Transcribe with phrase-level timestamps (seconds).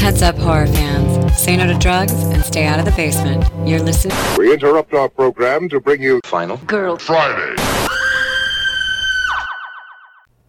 [0.00, 1.38] Heads up, horror fans.
[1.38, 3.44] Say no to drugs and stay out of the basement.
[3.68, 4.16] You're listening.
[4.38, 7.79] We interrupt our program to bring you Final Girl Friday.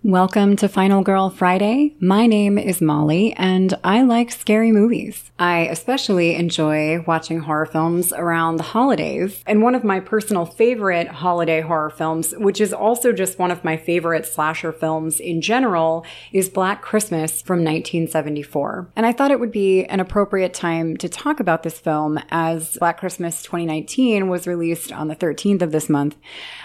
[0.04, 1.96] Welcome to Final Girl Friday.
[2.00, 5.30] My name is Molly and I like scary movies.
[5.38, 9.44] I especially enjoy watching horror films around the holidays.
[9.46, 13.64] And one of my personal favorite holiday horror films, which is also just one of
[13.64, 18.90] my favorite slasher films in general, is Black Christmas from 1974.
[18.96, 22.76] And I thought it would be an appropriate time to talk about this film as
[22.80, 26.18] Black Christmas 2019 was released on the 13th of this month.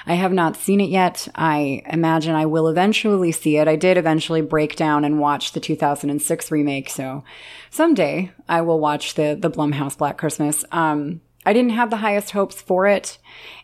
[0.06, 1.28] I have not seen it yet.
[1.34, 3.68] I imagine I will eventually see it.
[3.68, 7.24] I did eventually break down and watch the 2006 remake, so
[7.70, 10.64] someday I will watch the the Blumhouse Black Christmas.
[10.72, 13.18] Um, I didn't have the highest hopes for it,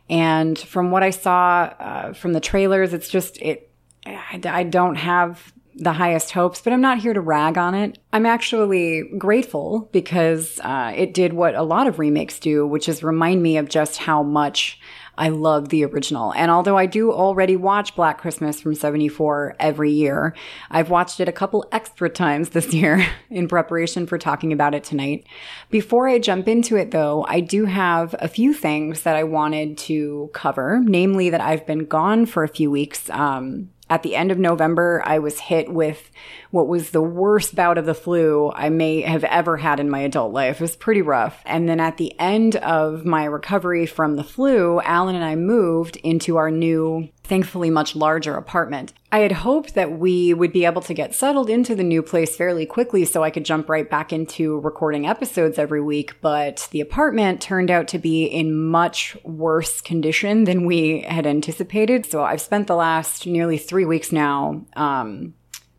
[0.08, 3.70] and from what I saw uh, from the trailers, it's just it.
[4.04, 7.98] I, I don't have the highest hopes, but I'm not here to rag on it.
[8.12, 13.02] I'm actually grateful because uh, it did what a lot of remakes do, which is
[13.02, 14.78] remind me of just how much
[15.16, 16.32] I love the original.
[16.34, 20.34] And although I do already watch Black Christmas from 74 every year,
[20.70, 24.84] I've watched it a couple extra times this year in preparation for talking about it
[24.84, 25.27] tonight.
[25.70, 29.77] Before I jump into it though, I do have a few things that I wanted
[29.78, 33.10] to cover, namely that I've been gone for a few weeks.
[33.10, 36.11] Um, at the end of November, I was hit with
[36.50, 40.00] what was the worst bout of the flu I may have ever had in my
[40.00, 40.61] adult life.
[40.61, 41.42] It was pretty rough.
[41.44, 45.97] And then at the end of my recovery from the flu, Alan and I moved
[45.97, 48.92] into our new, thankfully much larger apartment.
[49.11, 52.37] I had hoped that we would be able to get settled into the new place
[52.37, 56.81] fairly quickly so I could jump right back into recording episodes every week, but the
[56.81, 62.06] apartment turned out to be in much worse condition than we had anticipated.
[62.06, 65.34] So I've spent the last nearly three weeks now um,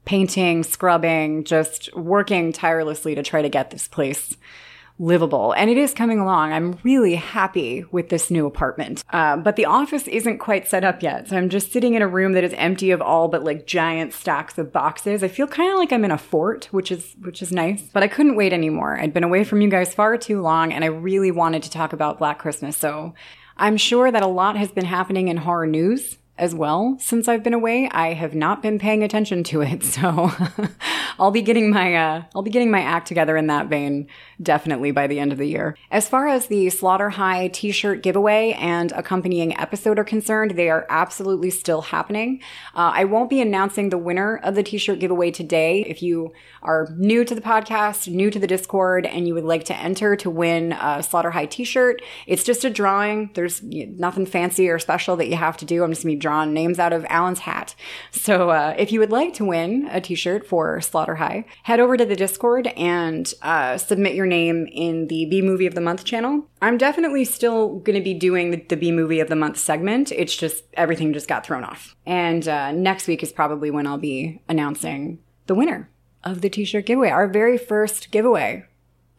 [0.05, 4.37] painting, scrubbing, just working tirelessly to try to get this place
[4.99, 5.53] livable.
[5.53, 6.53] And it is coming along.
[6.53, 9.03] I'm really happy with this new apartment.
[9.09, 11.27] Uh, but the office isn't quite set up yet.
[11.29, 14.13] So I'm just sitting in a room that is empty of all but like giant
[14.13, 15.23] stacks of boxes.
[15.23, 17.81] I feel kind of like I'm in a fort, which is which is nice.
[17.81, 18.99] But I couldn't wait anymore.
[18.99, 21.93] I'd been away from you guys far too long and I really wanted to talk
[21.93, 22.77] about Black Christmas.
[22.77, 23.13] So
[23.57, 27.43] I'm sure that a lot has been happening in horror news as well since I've
[27.43, 27.87] been away.
[27.91, 30.31] I have not been paying attention to it, so
[31.19, 34.07] I'll be getting my uh, I'll be getting my act together in that vein
[34.43, 35.77] definitely by the end of the year.
[35.89, 40.85] As far as the Slaughter High T-shirt giveaway and accompanying episode are concerned, they are
[40.89, 42.41] absolutely still happening.
[42.75, 45.85] Uh, I won't be announcing the winner of the T-shirt giveaway today.
[45.87, 49.63] If you are new to the podcast, new to the Discord, and you would like
[49.65, 53.31] to enter to win a Slaughter High T-shirt, it's just a drawing.
[53.33, 55.83] There's nothing fancy or special that you have to do.
[55.83, 57.75] I'm just gonna be drawing names out of Alan's hat.
[58.11, 61.97] So uh, if you would like to win a T-shirt for Slaughter High, head over
[61.97, 66.03] to the Discord and uh, submit your name in the B Movie of the Month
[66.03, 66.33] channel.
[66.61, 70.11] I'm definitely still going to be doing the, the B Movie of the Month segment.
[70.11, 71.95] It's just everything just got thrown off.
[72.05, 75.89] And uh, next week is probably when I'll be announcing the winner
[76.23, 78.65] of the T-shirt giveaway, our very first giveaway,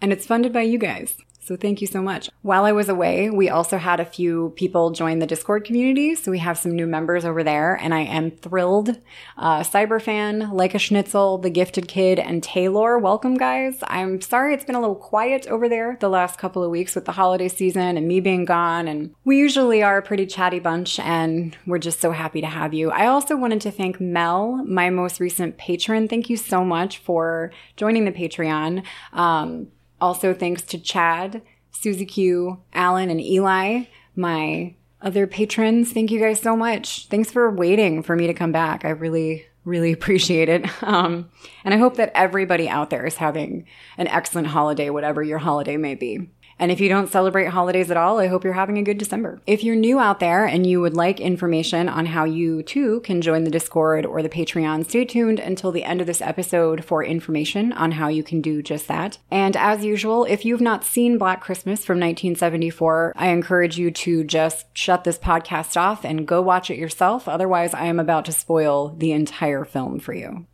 [0.00, 1.16] and it's funded by you guys.
[1.44, 2.30] So thank you so much.
[2.40, 6.14] While I was away, we also had a few people join the Discord community.
[6.14, 8.98] So we have some new members over there and I am thrilled.
[9.36, 13.78] Uh, Cyberfan, Like a Schnitzel, The Gifted Kid, and Taylor, welcome guys.
[13.88, 17.04] I'm sorry it's been a little quiet over there the last couple of weeks with
[17.04, 18.88] the holiday season and me being gone.
[18.88, 22.72] And we usually are a pretty chatty bunch and we're just so happy to have
[22.72, 22.90] you.
[22.90, 26.08] I also wanted to thank Mel, my most recent patron.
[26.08, 28.82] Thank you so much for joining the Patreon.
[29.12, 29.68] Um,
[30.04, 33.84] also, thanks to Chad, Susie Q, Alan, and Eli,
[34.14, 35.92] my other patrons.
[35.92, 37.08] Thank you guys so much.
[37.08, 38.84] Thanks for waiting for me to come back.
[38.84, 40.66] I really, really appreciate it.
[40.82, 41.30] Um,
[41.64, 43.66] and I hope that everybody out there is having
[43.96, 46.30] an excellent holiday, whatever your holiday may be.
[46.58, 49.40] And if you don't celebrate holidays at all, I hope you're having a good December.
[49.46, 53.20] If you're new out there and you would like information on how you too can
[53.20, 57.04] join the Discord or the Patreon, stay tuned until the end of this episode for
[57.04, 59.18] information on how you can do just that.
[59.30, 64.24] And as usual, if you've not seen Black Christmas from 1974, I encourage you to
[64.24, 67.28] just shut this podcast off and go watch it yourself.
[67.28, 70.46] Otherwise, I am about to spoil the entire film for you.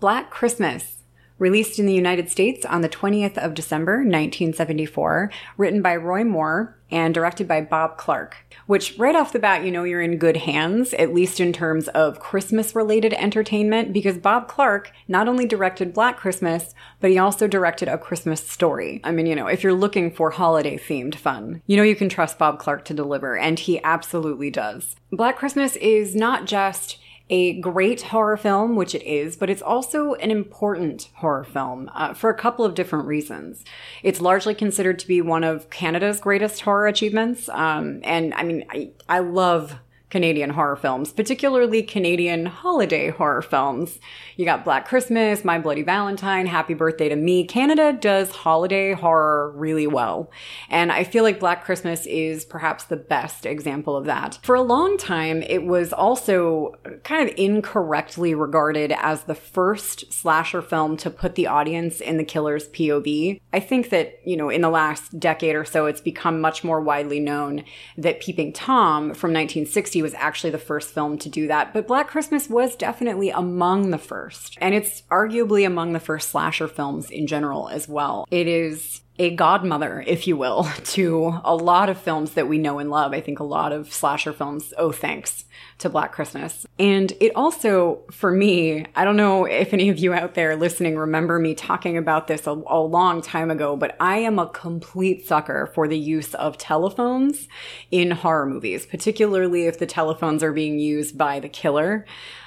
[0.00, 1.00] Black Christmas,
[1.40, 6.76] Released in the United States on the 20th of December, 1974, written by Roy Moore
[6.90, 8.36] and directed by Bob Clark,
[8.66, 11.88] which right off the bat, you know you're in good hands, at least in terms
[11.88, 17.48] of Christmas related entertainment, because Bob Clark not only directed Black Christmas, but he also
[17.48, 19.00] directed A Christmas Story.
[19.02, 22.10] I mean, you know, if you're looking for holiday themed fun, you know you can
[22.10, 24.94] trust Bob Clark to deliver, and he absolutely does.
[25.10, 26.98] Black Christmas is not just
[27.30, 32.12] a great horror film, which it is, but it's also an important horror film uh,
[32.12, 33.64] for a couple of different reasons.
[34.02, 37.48] It's largely considered to be one of Canada's greatest horror achievements.
[37.48, 39.76] Um, and I mean, I, I love
[40.10, 43.98] Canadian horror films, particularly Canadian holiday horror films.
[44.36, 47.44] You got Black Christmas, My Bloody Valentine, Happy Birthday to Me.
[47.44, 50.30] Canada does holiday horror really well.
[50.68, 54.38] And I feel like Black Christmas is perhaps the best example of that.
[54.42, 56.74] For a long time, it was also
[57.04, 62.24] kind of incorrectly regarded as the first slasher film to put the audience in the
[62.24, 63.40] killer's POV.
[63.52, 66.80] I think that, you know, in the last decade or so, it's become much more
[66.80, 67.64] widely known
[67.96, 72.08] that Peeping Tom from 1960 was actually the first film to do that, but Black
[72.08, 74.56] Christmas was definitely among the first.
[74.60, 78.26] And it's arguably among the first slasher films in general as well.
[78.30, 82.78] It is a godmother, if you will, to a lot of films that we know
[82.78, 83.12] and love.
[83.12, 85.44] I think a lot of slasher films owe thanks
[85.76, 86.66] to Black Christmas.
[86.78, 90.96] And it also, for me, I don't know if any of you out there listening
[90.96, 95.26] remember me talking about this a, a long time ago, but I am a complete
[95.26, 97.46] sucker for the use of telephones
[97.90, 102.06] in horror movies, particularly if the telephones are being used by the killer.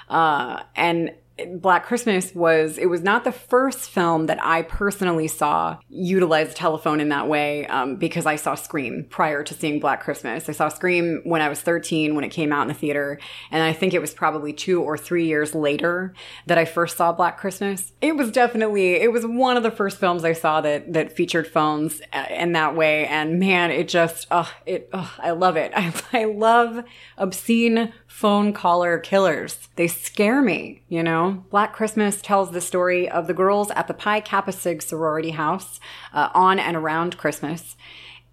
[0.09, 1.11] Uh, and
[1.55, 6.53] Black Christmas was, it was not the first film that I personally saw utilize the
[6.53, 10.47] telephone in that way um, because I saw Scream prior to seeing Black Christmas.
[10.47, 13.19] I saw Scream when I was 13 when it came out in the theater.
[13.49, 16.13] And I think it was probably two or three years later
[16.45, 17.93] that I first saw Black Christmas.
[17.99, 21.47] It was definitely, it was one of the first films I saw that, that featured
[21.47, 23.07] phones uh, in that way.
[23.07, 25.71] And man, it just, oh, it, oh, I love it.
[25.75, 26.83] I, I love
[27.17, 29.67] obscene phone caller killers.
[29.75, 31.43] They scare me, you know?
[31.49, 35.79] Black Christmas tells the story of the girls at the Pi Kappa Sig sorority house
[36.13, 37.75] uh, on and around Christmas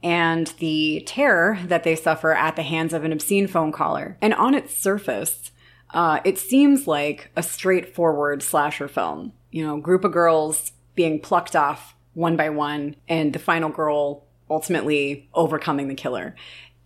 [0.03, 4.19] and the terror that they suffer at the hands of an obscene phone caller.
[4.21, 5.51] And on its surface,
[5.95, 9.33] uh, it seems like a straightforward slasher film.
[9.51, 14.27] You know, group of girls being plucked off one by one, and the final girl
[14.51, 16.35] ultimately overcoming the killer.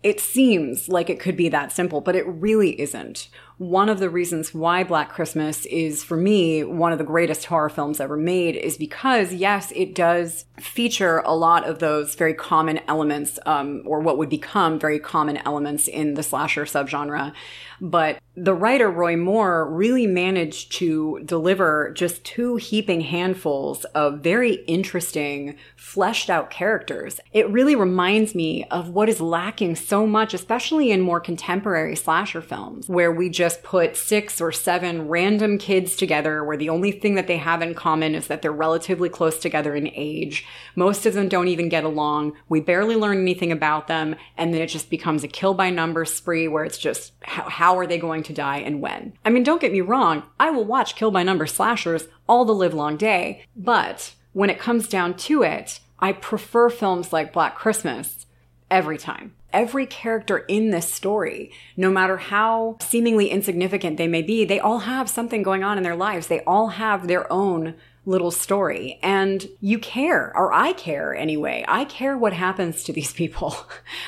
[0.05, 4.09] It seems like it could be that simple, but it really isn't one of the
[4.09, 8.55] reasons why Black Christmas is, for me, one of the greatest horror films ever made
[8.55, 14.01] is because, yes, it does feature a lot of those very common elements, um, or
[14.01, 17.33] what would become very common elements in the slasher subgenre.
[17.79, 24.55] But the writer, Roy Moore, really managed to deliver just two heaping handfuls of very
[24.65, 27.19] interesting, fleshed out characters.
[27.31, 32.41] It really reminds me of what is lacking so much, especially in more contemporary slasher
[32.41, 36.91] films, where we just just put six or seven random kids together where the only
[36.91, 40.47] thing that they have in common is that they're relatively close together in age.
[40.75, 42.33] Most of them don't even get along.
[42.49, 44.15] We barely learn anything about them.
[44.35, 47.77] And then it just becomes a kill by numbers spree where it's just how, how
[47.77, 49.13] are they going to die and when?
[49.23, 50.23] I mean, don't get me wrong.
[50.39, 53.45] I will watch kill by number slashers all the live long day.
[53.55, 58.25] But when it comes down to it, I prefer films like Black Christmas
[58.71, 64.45] every time every character in this story, no matter how seemingly insignificant they may be,
[64.45, 66.27] they all have something going on in their lives.
[66.27, 67.73] They all have their own
[68.05, 68.99] little story.
[69.01, 71.65] And you care, or I care anyway.
[71.67, 73.55] I care what happens to these people.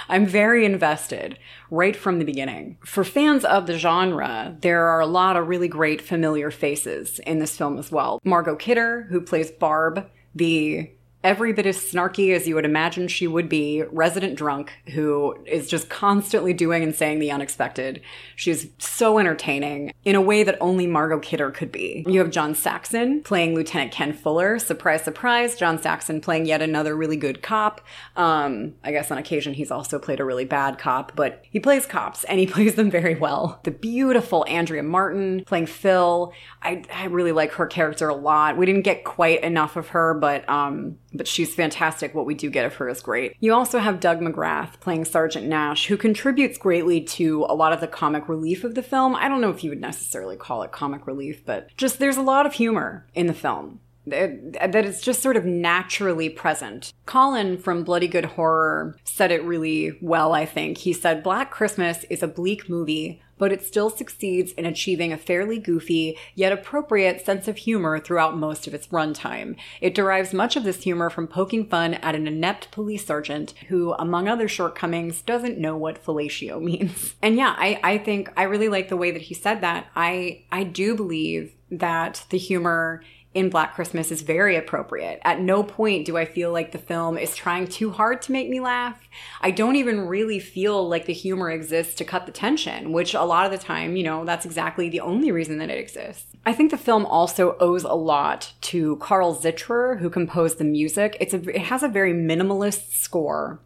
[0.10, 1.40] I'm very invested
[1.72, 2.78] right from the beginning.
[2.86, 7.40] For fans of the genre, there are a lot of really great familiar faces in
[7.40, 8.20] this film as well.
[8.24, 10.92] Margot Kidder, who plays Barb, the
[11.24, 15.68] every bit as snarky as you would imagine she would be, resident drunk who is
[15.68, 18.02] just constantly doing and saying the unexpected.
[18.36, 22.06] She's so entertaining in a way that only Margot Kidder could be.
[22.08, 24.60] You have John Saxon playing Lieutenant Ken Fuller.
[24.60, 27.82] Surprise, surprise, John Saxon playing yet another really good cop.
[28.16, 31.86] Um, I guess on occasion he's also played a really bad cop, but he plays
[31.86, 33.60] cops and he plays them very well.
[33.64, 36.32] The beautiful Andrea Martin playing Phil.
[36.62, 38.58] I, I really like her character a lot.
[38.58, 42.14] We didn't get quite enough of her, but um, but she's fantastic.
[42.14, 43.36] What we do get of her is great.
[43.40, 47.82] You also have Doug McGrath playing Sergeant Nash, who contributes greatly to a lot of
[47.82, 49.16] the comic relief of the film.
[49.16, 52.22] I don't know if you would necessarily call it comic relief, but just there's a
[52.22, 56.94] lot of humor in the film that it's just sort of naturally present.
[57.06, 60.78] Colin from Bloody Good Horror said it really well, I think.
[60.78, 65.18] He said, Black Christmas is a bleak movie but it still succeeds in achieving a
[65.18, 69.56] fairly goofy yet appropriate sense of humor throughout most of its runtime.
[69.82, 73.94] It derives much of this humor from poking fun at an inept police sergeant who,
[73.94, 77.16] among other shortcomings, doesn't know what fellatio means.
[77.22, 79.88] And yeah, I, I think I really like the way that he said that.
[79.96, 83.04] I I do believe that the humor
[83.34, 85.20] in Black Christmas is very appropriate.
[85.24, 88.50] At no point do I feel like the film is trying too hard to make
[88.50, 89.00] me laugh.
[89.42, 93.24] I don't even really feel like the humor exists to cut the tension, which a
[93.24, 96.26] lot of the time, you know, that's exactly the only reason that it exists.
[96.46, 101.18] I think the film also owes a lot to Carl Zittrer, who composed the music.
[101.20, 103.60] It's a, it has a very minimalist score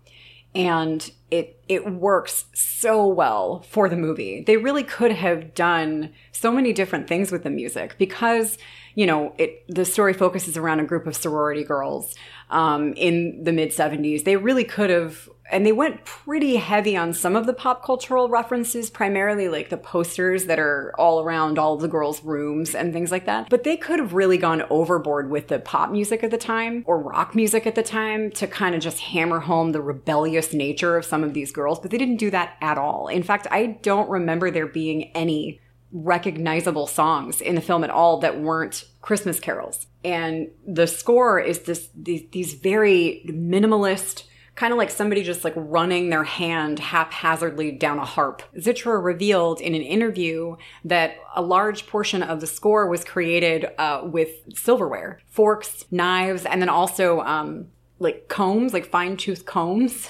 [0.53, 4.43] and it it works so well for the movie.
[4.45, 8.57] They really could have done so many different things with the music because
[8.95, 12.15] you know, it the story focuses around a group of sorority girls
[12.49, 14.25] um, in the mid '70s.
[14.25, 18.27] They really could have, and they went pretty heavy on some of the pop cultural
[18.27, 23.11] references, primarily like the posters that are all around all the girls' rooms and things
[23.11, 23.49] like that.
[23.49, 26.99] But they could have really gone overboard with the pop music at the time or
[26.99, 31.05] rock music at the time to kind of just hammer home the rebellious nature of
[31.05, 31.79] some of these girls.
[31.79, 33.07] But they didn't do that at all.
[33.07, 35.59] In fact, I don't remember there being any
[35.91, 39.87] recognizable songs in the film at all that weren't Christmas carols.
[40.03, 44.23] And the score is this these, these very minimalist
[44.55, 48.43] kind of like somebody just like running their hand haphazardly down a harp.
[48.57, 54.01] Zittrer revealed in an interview that a large portion of the score was created uh,
[54.03, 57.67] with silverware, forks, knives, and then also um,
[57.99, 60.09] like combs, like fine tooth combs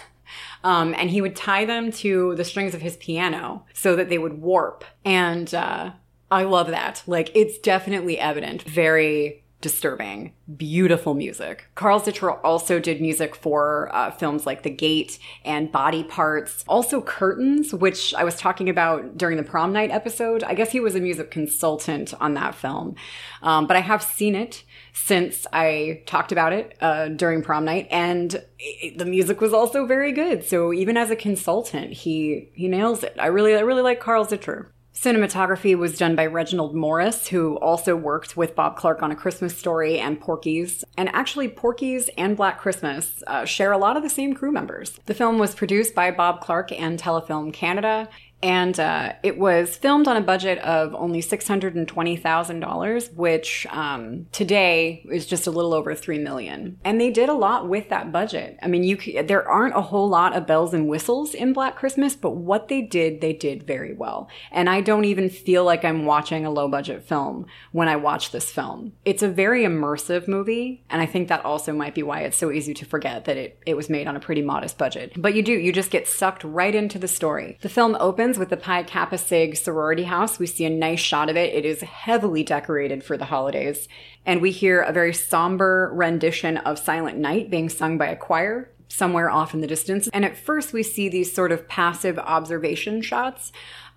[0.64, 4.18] um, and he would tie them to the strings of his piano so that they
[4.18, 4.84] would warp.
[5.06, 5.92] And uh,
[6.30, 7.04] I love that.
[7.08, 8.64] Like, it's definitely evident.
[8.64, 11.68] Very disturbing, beautiful music.
[11.76, 17.00] Carl Zittrer also did music for uh, films like The Gate and Body Parts, also
[17.02, 20.44] Curtains, which I was talking about during the prom night episode.
[20.44, 22.96] I guess he was a music consultant on that film,
[23.44, 27.88] um, but I have seen it since I talked about it uh, during prom night,
[27.92, 30.44] and it, the music was also very good.
[30.44, 33.16] So even as a consultant, he he nails it.
[33.20, 34.68] I really I really like Carl Zittrer.
[34.94, 39.58] Cinematography was done by Reginald Morris, who also worked with Bob Clark on A Christmas
[39.58, 40.84] Story and Porky's.
[40.98, 45.00] And actually, Porky's and Black Christmas uh, share a lot of the same crew members.
[45.06, 48.10] The film was produced by Bob Clark and Telefilm Canada,
[48.44, 55.26] and uh, it was filmed on a budget of only $620,000, which um, today is
[55.26, 56.78] just a little over 3 million.
[56.84, 58.58] And they did a lot with that budget.
[58.62, 62.16] I mean, you there aren't a whole lot of bells and whistles in Black Christmas,
[62.16, 64.30] but what they did, they did very well.
[64.52, 68.32] And I don't even feel like I'm watching a low budget film when I watch
[68.32, 68.94] this film.
[69.06, 72.52] It's a very immersive movie, and I think that also might be why it's so
[72.52, 75.14] easy to forget that it, it was made on a pretty modest budget.
[75.16, 77.58] But you do, you just get sucked right into the story.
[77.62, 80.40] The film opens with the Pi Kappa Sig sorority house.
[80.40, 81.54] We see a nice shot of it.
[81.54, 83.88] It is heavily decorated for the holidays.
[84.26, 88.72] And we hear a very somber rendition of Silent Night being sung by a choir
[88.88, 90.10] somewhere off in the distance.
[90.14, 93.52] And at first, we see these sort of passive observation shots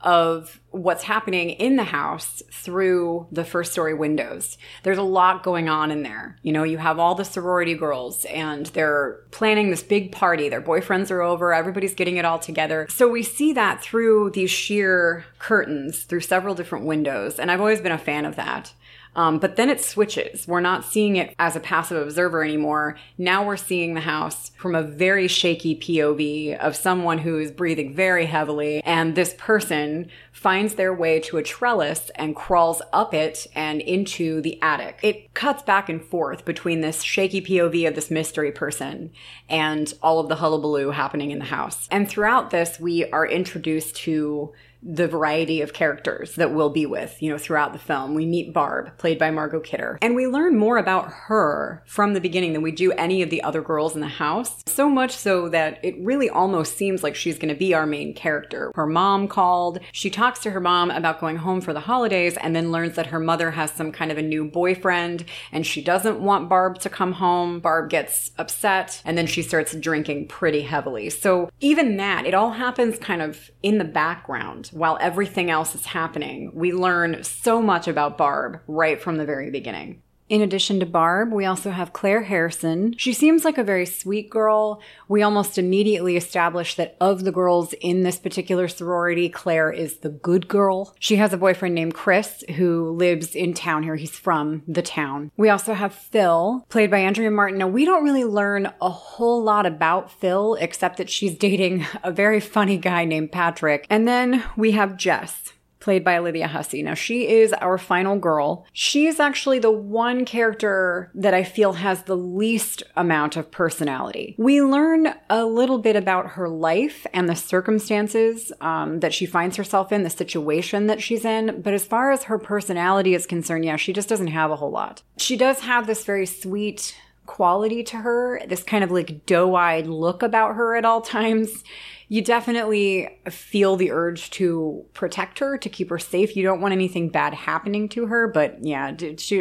[0.04, 4.58] of what's happening in the house through the first story windows.
[4.82, 6.37] There's a lot going on in there.
[6.42, 10.49] You know, you have all the sorority girls and they're planning this big party.
[10.49, 12.87] Their boyfriends are over, everybody's getting it all together.
[12.90, 17.38] So we see that through these sheer curtains through several different windows.
[17.38, 18.75] And I've always been a fan of that.
[19.16, 20.47] Um, but then it switches.
[20.49, 22.97] We're not seeing it as a passive observer anymore.
[23.18, 27.94] Now we're seeing the house from a very shaky POV of someone who is breathing
[27.94, 28.83] very heavily.
[28.85, 34.40] And this person finds their way to a trellis and crawls up it and into
[34.42, 34.99] the attic.
[35.02, 39.11] It cuts back and forth between this shaky POV of this mystery person
[39.49, 41.88] and all of the hullabaloo happening in the house.
[41.90, 44.52] And throughout this, we are introduced to
[44.84, 48.14] the variety of characters that we'll be with, you know, throughout the film.
[48.14, 52.20] We meet Barb, played by Margot Kidder, and we learn more about her from the
[52.20, 54.62] beginning than we do any of the other girls in the house.
[54.66, 58.14] So much so that it really almost seems like she's going to be our main
[58.14, 58.72] character.
[58.74, 59.78] Her mom called.
[59.92, 63.06] She talks to her mom about going home for the holidays and then learns that
[63.06, 66.90] her mother has some kind of a new boyfriend and she doesn't want Barb to
[66.90, 67.60] come home.
[67.60, 71.08] Barb gets upset and then she starts drinking pretty heavily.
[71.08, 75.87] So even that, it all happens kind of in the background while everything else is
[75.87, 76.50] happening.
[76.52, 80.02] We learn so much about Barb right from the very beginning.
[80.28, 82.95] In addition to Barb, we also have Claire Harrison.
[82.97, 84.81] She seems like a very sweet girl.
[85.07, 90.09] We almost immediately establish that of the girls in this particular sorority, Claire is the
[90.09, 90.95] good girl.
[90.99, 93.97] She has a boyfriend named Chris who lives in town here.
[93.97, 95.31] He's from the town.
[95.37, 97.59] We also have Phil, played by Andrea Martin.
[97.59, 102.11] Now, we don't really learn a whole lot about Phil except that she's dating a
[102.11, 103.87] very funny guy named Patrick.
[103.90, 105.52] And then we have Jess
[105.84, 106.82] played by Olivia Hussey.
[106.82, 108.66] Now, she is our final girl.
[108.72, 114.34] She is actually the one character that I feel has the least amount of personality.
[114.38, 119.56] We learn a little bit about her life and the circumstances um, that she finds
[119.56, 123.66] herself in, the situation that she's in, but as far as her personality is concerned,
[123.66, 125.02] yeah, she just doesn't have a whole lot.
[125.18, 126.96] She does have this very sweet,
[127.26, 131.64] quality to her, this kind of like doe eyed look about her at all times
[132.09, 136.37] you definitely feel the urge to protect her, to keep her safe.
[136.37, 138.28] You don't want anything bad happening to her.
[138.28, 138.95] But yeah,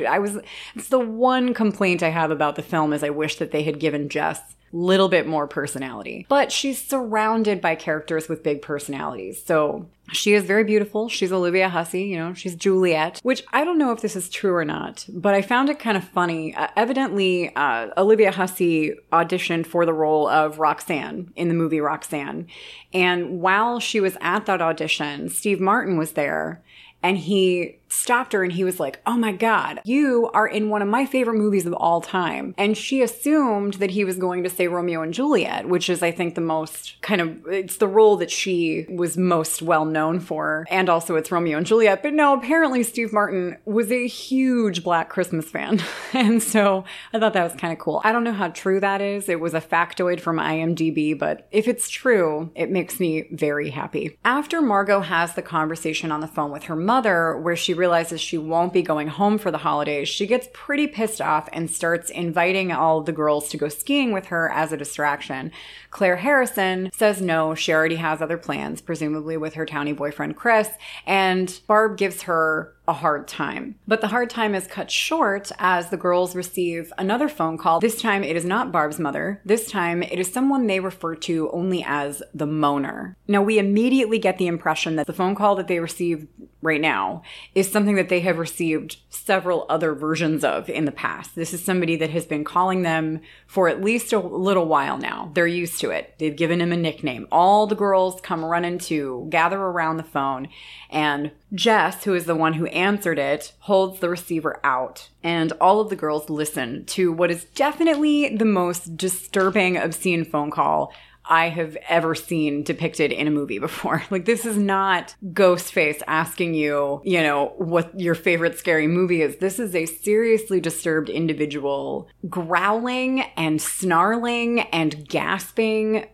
[0.08, 0.40] I was,
[0.76, 3.80] it's the one complaint I have about the film is I wish that they had
[3.80, 6.26] given Jess a little bit more personality.
[6.30, 9.44] But she's surrounded by characters with big personalities.
[9.44, 11.08] So she is very beautiful.
[11.08, 14.54] She's Olivia Hussey, you know, she's Juliet, which I don't know if this is true
[14.54, 16.54] or not, but I found it kind of funny.
[16.54, 22.48] Uh, evidently, uh, Olivia Hussey auditioned for the role of Roxanne in the movie Roxanne.
[22.94, 26.62] And while she was at that audition, Steve Martin was there
[27.02, 30.82] and he stopped her and he was like, Oh my God, you are in one
[30.82, 32.54] of my favorite movies of all time.
[32.58, 36.12] And she assumed that he was going to say Romeo and Juliet, which is, I
[36.12, 40.66] think, the most kind of, it's the role that she was most well known for.
[40.70, 42.02] And also it's Romeo and Juliet.
[42.02, 45.82] But no, apparently Steve Martin was a huge Black Christmas fan.
[46.14, 46.84] and so
[47.14, 48.02] I thought that was kind of cool.
[48.04, 49.30] I don't know how true that is.
[49.30, 54.18] It was a factoid from IMDb, but if it's true, it makes me very happy.
[54.26, 58.38] After Margot has the conversation on the phone with her mother, where she realizes she
[58.38, 62.72] won't be going home for the holidays, she gets pretty pissed off and starts inviting
[62.72, 65.52] all the girls to go skiing with her as a distraction.
[65.94, 70.68] Claire Harrison says no, she already has other plans, presumably with her towny boyfriend Chris,
[71.06, 73.76] and Barb gives her a hard time.
[73.88, 77.80] But the hard time is cut short as the girls receive another phone call.
[77.80, 79.40] This time it is not Barb's mother.
[79.46, 83.16] This time it is someone they refer to only as the moaner.
[83.28, 86.28] Now we immediately get the impression that the phone call that they received
[86.62, 87.22] right now
[87.56, 91.36] is something that they have received several other versions of in the past.
[91.36, 95.32] This is somebody that has been calling them for at least a little while now.
[95.34, 96.16] They're used to it.
[96.18, 97.28] They've given him a nickname.
[97.30, 100.48] All the girls come running to gather around the phone
[100.90, 105.82] and Jess, who is the one who answered it, holds the receiver out, and all
[105.82, 110.94] of the girls listen to what is definitely the most disturbing, obscene phone call
[111.26, 114.04] I have ever seen depicted in a movie before.
[114.14, 119.38] Like, this is not Ghostface asking you, you know, what your favorite scary movie is.
[119.38, 126.06] This is a seriously disturbed individual growling and snarling and gasping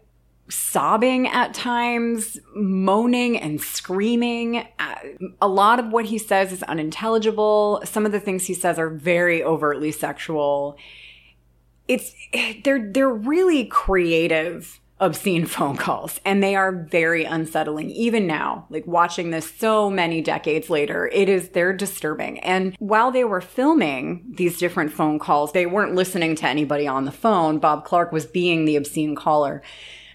[0.49, 4.67] sobbing at times, moaning and screaming.
[4.79, 4.95] Uh,
[5.41, 7.81] a lot of what he says is unintelligible.
[7.85, 10.77] Some of the things he says are very overtly sexual.
[11.87, 12.13] It's
[12.63, 18.85] they're they're really creative obscene phone calls and they are very unsettling even now like
[18.85, 21.09] watching this so many decades later.
[21.13, 22.39] It is they're disturbing.
[22.39, 27.05] And while they were filming these different phone calls they weren't listening to anybody on
[27.05, 27.59] the phone.
[27.59, 29.61] Bob clark was being the obscene caller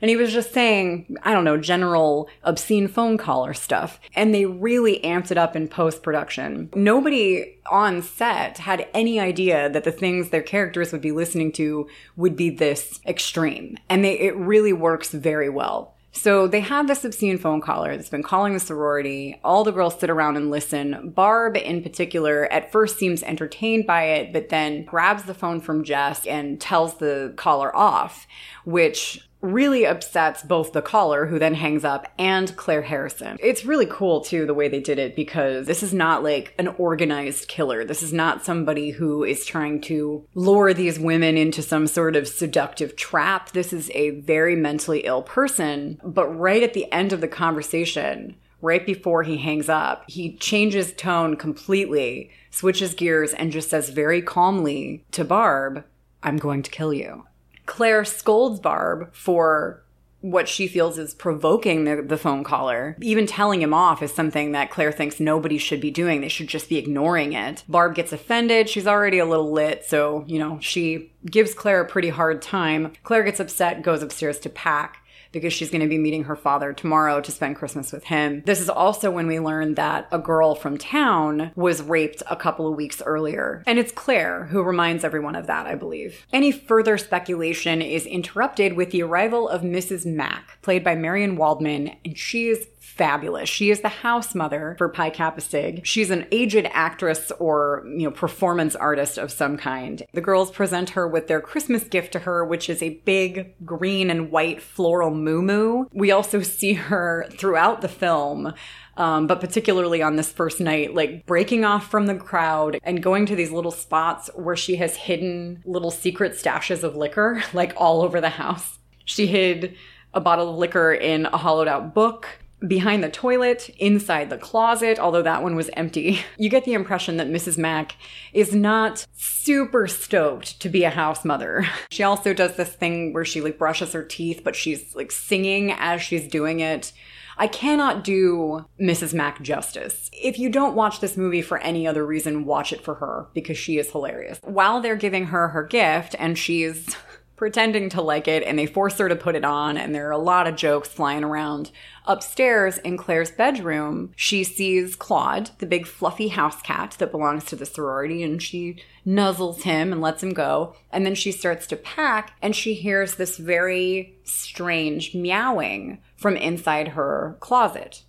[0.05, 3.99] and he was just saying, I don't know, general obscene phone caller stuff.
[4.15, 6.69] And they really amped it up in post production.
[6.75, 11.89] Nobody on set had any idea that the things their characters would be listening to
[12.17, 13.79] would be this extreme.
[13.89, 15.95] And they, it really works very well.
[16.13, 19.41] So they have this obscene phone caller that's been calling the sorority.
[19.43, 21.11] All the girls sit around and listen.
[21.11, 25.83] Barb, in particular, at first seems entertained by it, but then grabs the phone from
[25.83, 28.29] Jess and tells the caller off,
[28.67, 33.37] which really upsets both the caller, who then hangs up, and Claire Harrison.
[33.41, 36.69] It's really cool, too, the way they did it, because this is not like an
[36.69, 37.85] organized killer.
[37.85, 42.27] This is not somebody who is trying to lure these women into some sort of
[42.27, 43.53] seductive trap.
[43.53, 46.01] This is a very mentally ill person.
[46.03, 50.93] But right at the end of the conversation, right before he hangs up, he changes
[50.95, 55.85] tone completely, switches gears, and just says very calmly to Barb,
[56.23, 57.27] I'm going to kill you.
[57.67, 59.85] Claire scolds Barb for
[60.25, 62.97] what she feels is provoking the, the phone caller.
[63.03, 66.23] Even telling him off is something that Claire thinks nobody should be doing.
[66.23, 67.63] They should just be ignoring it.
[67.69, 68.71] Barb gets offended.
[68.71, 72.95] She's already a little lit, so, you know, she gives Claire a pretty hard time.
[73.03, 75.04] Claire gets upset, goes upstairs to pack.
[75.33, 78.43] Because she's going to be meeting her father tomorrow to spend Christmas with him.
[78.47, 82.69] This is also when we learn that a girl from town was raped a couple
[82.69, 83.63] of weeks earlier.
[83.67, 86.27] And it's Claire who reminds everyone of that, I believe.
[86.33, 90.07] Any further speculation is interrupted with the arrival of Mrs.
[90.07, 93.49] Mack, played by Marian Waldman, and she is fabulous.
[93.49, 95.85] She is the house mother for Pi Kappa Sig.
[95.85, 100.03] She's an aged actress or, you know, performance artist of some kind.
[100.13, 104.11] The girls present her with their Christmas gift to her, which is a big green
[104.11, 108.55] and white floral moo We also see her throughout the film
[108.97, 113.27] um, but particularly on this first night, like breaking off from the crowd and going
[113.27, 118.03] to these little spots where she has hidden little secret stashes of liquor, like all
[118.03, 118.79] over the house.
[119.05, 119.77] She hid
[120.13, 122.29] a bottle of liquor in a hollowed out book
[122.67, 126.21] behind the toilet, inside the closet, although that one was empty.
[126.37, 127.57] You get the impression that Mrs.
[127.57, 127.97] Mack
[128.33, 131.67] is not super stoked to be a house mother.
[131.91, 135.73] She also does this thing where she like brushes her teeth, but she's like singing
[135.73, 136.93] as she's doing it.
[137.37, 139.15] I cannot do Mrs.
[139.15, 140.11] Mack justice.
[140.13, 143.59] If you don't watch this movie for any other reason, watch it for her because
[143.59, 144.39] she is hilarious.
[144.43, 146.97] While they're giving her her gift and she's
[147.37, 150.13] pretending to like it and they force her to put it on and there are
[150.13, 151.71] a lot of jokes flying around.
[152.07, 157.57] Upstairs in Claire's bedroom, she sees Claude, the big fluffy house cat that belongs to
[157.57, 160.77] the sorority, and she nuzzles him and lets him go.
[160.93, 166.89] And then she starts to pack and she hears this very strange meowing from inside
[166.89, 168.03] her closet.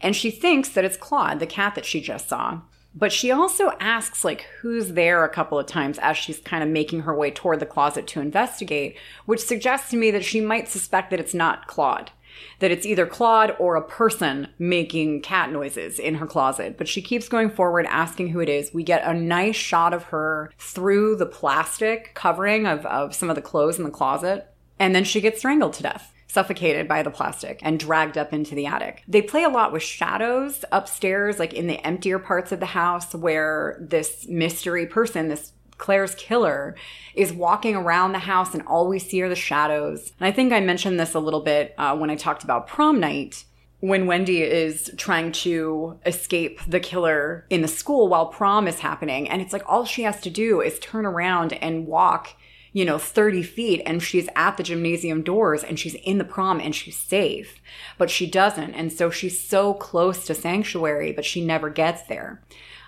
[0.00, 2.60] And she thinks that it's Claude, the cat that she just saw.
[2.94, 6.68] But she also asks, like, who's there a couple of times as she's kind of
[6.68, 10.68] making her way toward the closet to investigate, which suggests to me that she might
[10.68, 12.10] suspect that it's not Claude,
[12.58, 16.76] that it's either Claude or a person making cat noises in her closet.
[16.76, 18.74] But she keeps going forward, asking who it is.
[18.74, 23.36] We get a nice shot of her through the plastic covering of, of some of
[23.36, 27.10] the clothes in the closet, and then she gets strangled to death suffocated by the
[27.10, 29.02] plastic and dragged up into the attic.
[29.08, 33.14] They play a lot with shadows upstairs, like in the emptier parts of the house
[33.14, 36.76] where this mystery person, this Claire's killer
[37.14, 40.12] is walking around the house and all we see are the shadows.
[40.20, 43.00] And I think I mentioned this a little bit uh, when I talked about prom
[43.00, 43.44] night.
[43.80, 49.26] When Wendy is trying to escape the killer in the school while prom is happening.
[49.26, 52.34] And it's like all she has to do is turn around and walk
[52.72, 56.60] you know, 30 feet and she's at the gymnasium doors and she's in the prom
[56.60, 57.60] and she's safe,
[57.98, 58.74] but she doesn't.
[58.74, 62.42] And so she's so close to sanctuary, but she never gets there.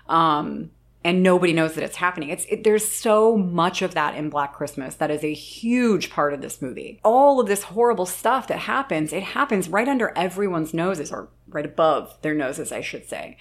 [0.07, 0.71] Um,
[1.03, 2.29] and nobody knows that it's happening.
[2.29, 6.33] It's it, there's so much of that in Black Christmas that is a huge part
[6.33, 6.99] of this movie.
[7.03, 11.65] All of this horrible stuff that happens, it happens right under everyone's noses or right
[11.65, 13.37] above their noses, I should say.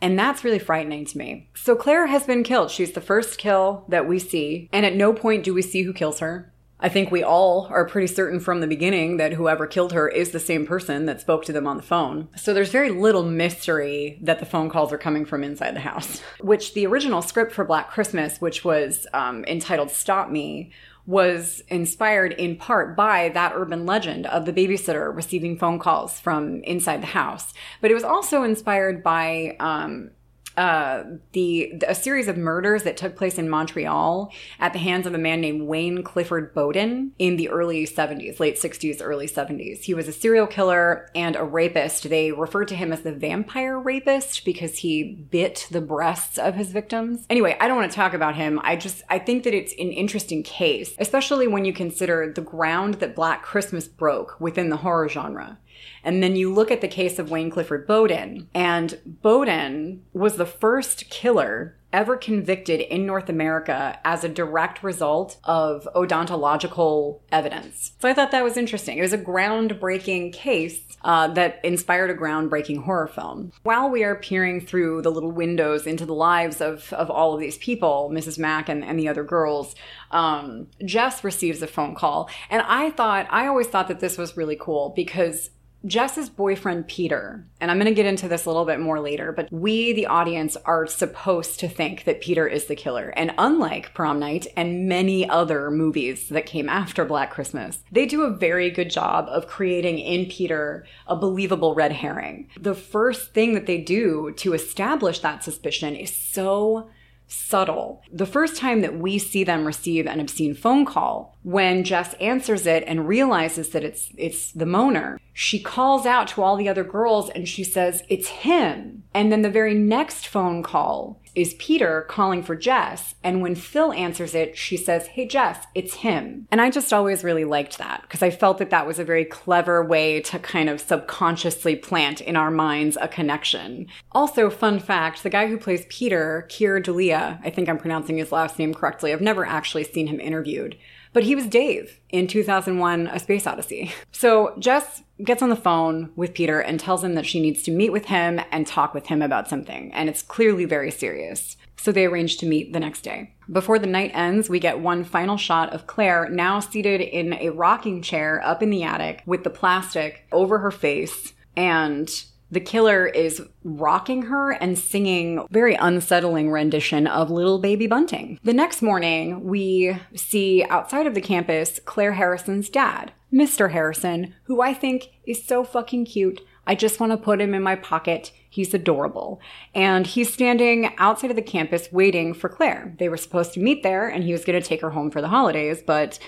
[0.00, 1.48] And that's really frightening to me.
[1.54, 2.70] So Claire has been killed.
[2.70, 4.68] She's the first kill that we see.
[4.72, 6.52] And at no point do we see who kills her.
[6.78, 10.30] I think we all are pretty certain from the beginning that whoever killed her is
[10.30, 12.28] the same person that spoke to them on the phone.
[12.36, 16.20] So there's very little mystery that the phone calls are coming from inside the house.
[16.40, 20.70] Which the original script for Black Christmas, which was um, entitled Stop Me,
[21.06, 26.62] was inspired in part by that urban legend of the babysitter receiving phone calls from
[26.64, 27.54] inside the house.
[27.80, 30.10] But it was also inspired by um,
[30.56, 35.06] uh, the, the, a series of murders that took place in Montreal at the hands
[35.06, 39.82] of a man named Wayne Clifford Boden in the early 70s, late 60s, early 70s.
[39.82, 42.08] He was a serial killer and a rapist.
[42.08, 46.72] They referred to him as the vampire rapist because he bit the breasts of his
[46.72, 47.26] victims.
[47.28, 48.60] Anyway, I don't want to talk about him.
[48.62, 52.94] I just I think that it's an interesting case, especially when you consider the ground
[52.94, 55.58] that Black Christmas broke within the horror genre.
[56.04, 60.46] And then you look at the case of Wayne Clifford Boden, and Boden was the
[60.46, 67.92] first killer ever convicted in North America as a direct result of odontological evidence.
[68.00, 68.98] So I thought that was interesting.
[68.98, 73.52] It was a groundbreaking case uh, that inspired a groundbreaking horror film.
[73.62, 77.40] While we are peering through the little windows into the lives of, of all of
[77.40, 78.38] these people, Mrs.
[78.38, 79.74] Mack and, and the other girls,
[80.10, 82.28] um, Jess receives a phone call.
[82.50, 85.50] And I thought, I always thought that this was really cool because
[85.86, 89.30] Jess's boyfriend, Peter, and I'm going to get into this a little bit more later,
[89.30, 93.12] but we, the audience, are supposed to think that Peter is the killer.
[93.16, 98.22] And unlike Prom Night and many other movies that came after Black Christmas, they do
[98.22, 102.48] a very good job of creating in Peter a believable red herring.
[102.58, 106.90] The first thing that they do to establish that suspicion is so
[107.28, 108.02] subtle.
[108.12, 112.66] The first time that we see them receive an obscene phone call, when Jess answers
[112.66, 116.82] it and realizes that it's it's the moaner, she calls out to all the other
[116.82, 122.04] girls and she says, "It's him." And then the very next phone call is Peter
[122.08, 123.14] calling for Jess.
[123.22, 126.48] And when Phil answers it, she says, Hey, Jess, it's him.
[126.50, 129.26] And I just always really liked that because I felt that that was a very
[129.26, 133.86] clever way to kind of subconsciously plant in our minds a connection.
[134.12, 138.32] Also, fun fact the guy who plays Peter, Keir Dullea, I think I'm pronouncing his
[138.32, 139.12] last name correctly.
[139.12, 140.78] I've never actually seen him interviewed
[141.12, 143.92] but he was Dave in 2001 A Space Odyssey.
[144.12, 147.70] So Jess gets on the phone with Peter and tells him that she needs to
[147.70, 151.56] meet with him and talk with him about something, and it's clearly very serious.
[151.76, 153.34] So they arrange to meet the next day.
[153.50, 157.50] Before the night ends, we get one final shot of Claire now seated in a
[157.50, 163.06] rocking chair up in the attic with the plastic over her face and the killer
[163.06, 168.38] is rocking her and singing very unsettling rendition of Little Baby Bunting.
[168.44, 173.72] The next morning, we see outside of the campus Claire Harrison's dad, Mr.
[173.72, 176.40] Harrison, who I think is so fucking cute.
[176.66, 178.32] I just want to put him in my pocket.
[178.48, 179.40] He's adorable.
[179.74, 182.94] And he's standing outside of the campus waiting for Claire.
[182.98, 185.20] They were supposed to meet there and he was going to take her home for
[185.20, 186.18] the holidays, but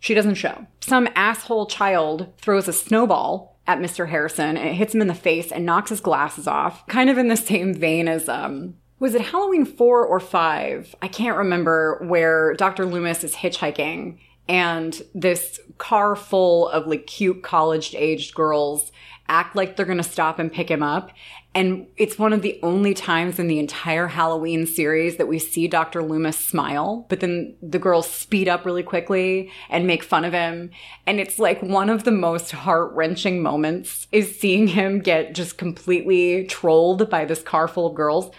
[0.00, 0.66] she doesn't show.
[0.80, 4.08] Some asshole child throws a snowball at Mr.
[4.08, 6.86] Harrison and it hits him in the face and knocks his glasses off.
[6.88, 10.94] Kind of in the same vein as um was it Halloween 4 or 5?
[11.00, 12.84] I can't remember where Dr.
[12.84, 18.92] Loomis is hitchhiking and this car full of like cute college aged girls
[19.30, 21.12] act like they're going to stop and pick him up
[21.52, 25.66] and it's one of the only times in the entire Halloween series that we see
[25.66, 26.00] Dr.
[26.00, 30.70] Loomis smile, but then the girls speed up really quickly and make fun of him.
[31.08, 35.58] And it's like one of the most heart wrenching moments is seeing him get just
[35.58, 38.30] completely trolled by this car full of girls.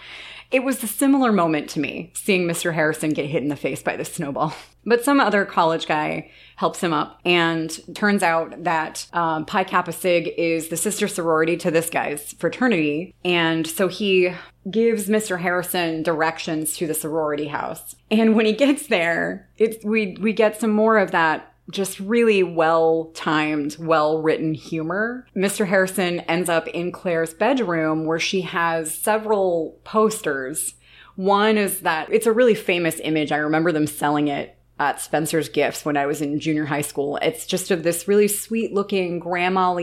[0.52, 2.74] It was a similar moment to me, seeing Mr.
[2.74, 4.54] Harrison get hit in the face by the snowball.
[4.84, 9.92] But some other college guy helps him up, and turns out that um, Pi Kappa
[9.92, 13.14] Sig is the sister sorority to this guy's fraternity.
[13.24, 14.34] And so he
[14.68, 15.38] gives Mr.
[15.38, 17.94] Harrison directions to the sorority house.
[18.10, 22.42] And when he gets there, it's, we, we get some more of that just really
[22.42, 25.26] well timed, well written humor.
[25.36, 25.66] Mr.
[25.66, 30.74] Harrison ends up in Claire's bedroom where she has several posters.
[31.14, 33.32] One is that it's a really famous image.
[33.32, 37.16] I remember them selling it at Spencer's Gifts when I was in junior high school.
[37.18, 39.78] It's just of this really sweet looking grandma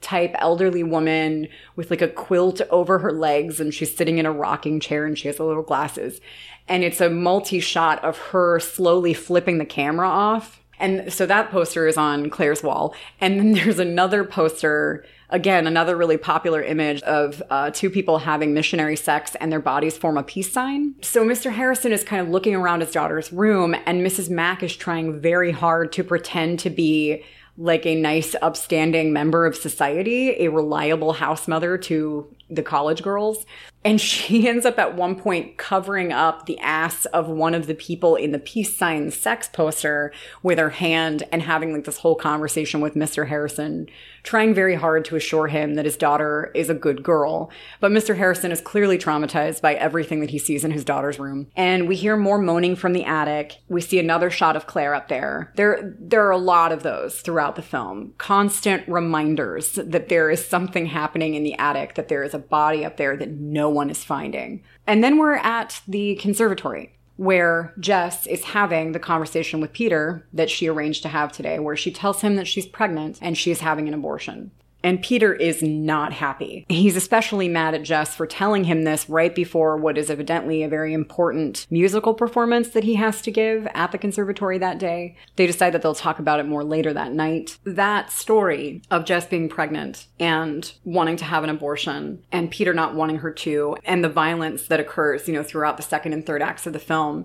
[0.00, 4.32] type elderly woman with like a quilt over her legs and she's sitting in a
[4.32, 6.20] rocking chair and she has little glasses.
[6.66, 11.50] And it's a multi shot of her slowly flipping the camera off and so that
[11.50, 12.94] poster is on Claire's wall.
[13.20, 18.54] And then there's another poster, again, another really popular image of uh, two people having
[18.54, 20.94] missionary sex and their bodies form a peace sign.
[21.02, 21.52] So Mr.
[21.52, 24.30] Harrison is kind of looking around his daughter's room, and Mrs.
[24.30, 27.24] Mack is trying very hard to pretend to be
[27.56, 33.46] like a nice, upstanding member of society, a reliable house mother to the college girls.
[33.84, 37.74] And she ends up at one point covering up the ass of one of the
[37.74, 42.14] people in the peace sign sex poster with her hand and having like this whole
[42.14, 43.28] conversation with Mr.
[43.28, 43.88] Harrison,
[44.22, 47.50] trying very hard to assure him that his daughter is a good girl.
[47.80, 48.16] But Mr.
[48.16, 51.48] Harrison is clearly traumatized by everything that he sees in his daughter's room.
[51.54, 53.58] And we hear more moaning from the attic.
[53.68, 55.52] We see another shot of Claire up there.
[55.56, 58.14] There, there are a lot of those throughout the film.
[58.18, 62.84] Constant reminders that there is something happening in the attic, that there is a body
[62.84, 64.62] up there that no one is finding.
[64.86, 70.50] And then we're at the conservatory where Jess is having the conversation with Peter that
[70.50, 73.86] she arranged to have today, where she tells him that she's pregnant and she's having
[73.86, 74.50] an abortion.
[74.84, 76.66] And Peter is not happy.
[76.68, 80.68] He's especially mad at Jess for telling him this right before what is evidently a
[80.68, 85.16] very important musical performance that he has to give at the conservatory that day.
[85.36, 87.56] They decide that they'll talk about it more later that night.
[87.64, 92.94] That story of Jess being pregnant and wanting to have an abortion and Peter not
[92.94, 96.42] wanting her to and the violence that occurs, you know, throughout the second and third
[96.42, 97.24] acts of the film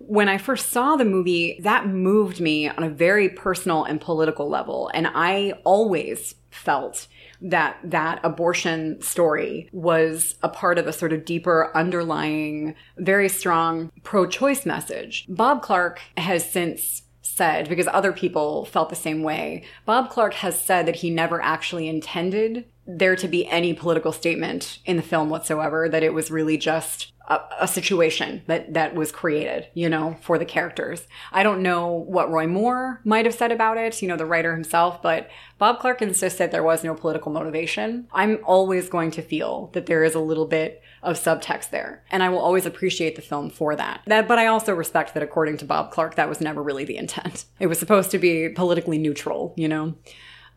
[0.00, 4.48] when I first saw the movie, that moved me on a very personal and political
[4.48, 4.90] level.
[4.94, 7.06] And I always felt
[7.40, 13.90] that that abortion story was a part of a sort of deeper underlying, very strong
[14.02, 15.26] pro choice message.
[15.28, 20.60] Bob Clark has since said, because other people felt the same way, Bob Clark has
[20.60, 22.66] said that he never actually intended
[22.98, 27.12] there to be any political statement in the film whatsoever, that it was really just
[27.28, 31.06] a, a, situation that, that was created, you know, for the characters.
[31.32, 34.52] I don't know what Roy Moore might have said about it, you know, the writer
[34.52, 38.08] himself, but Bob Clark insists that there was no political motivation.
[38.12, 42.02] I'm always going to feel that there is a little bit of subtext there.
[42.10, 44.02] And I will always appreciate the film for that.
[44.06, 46.96] That but I also respect that according to Bob Clark, that was never really the
[46.96, 47.44] intent.
[47.60, 49.94] It was supposed to be politically neutral, you know?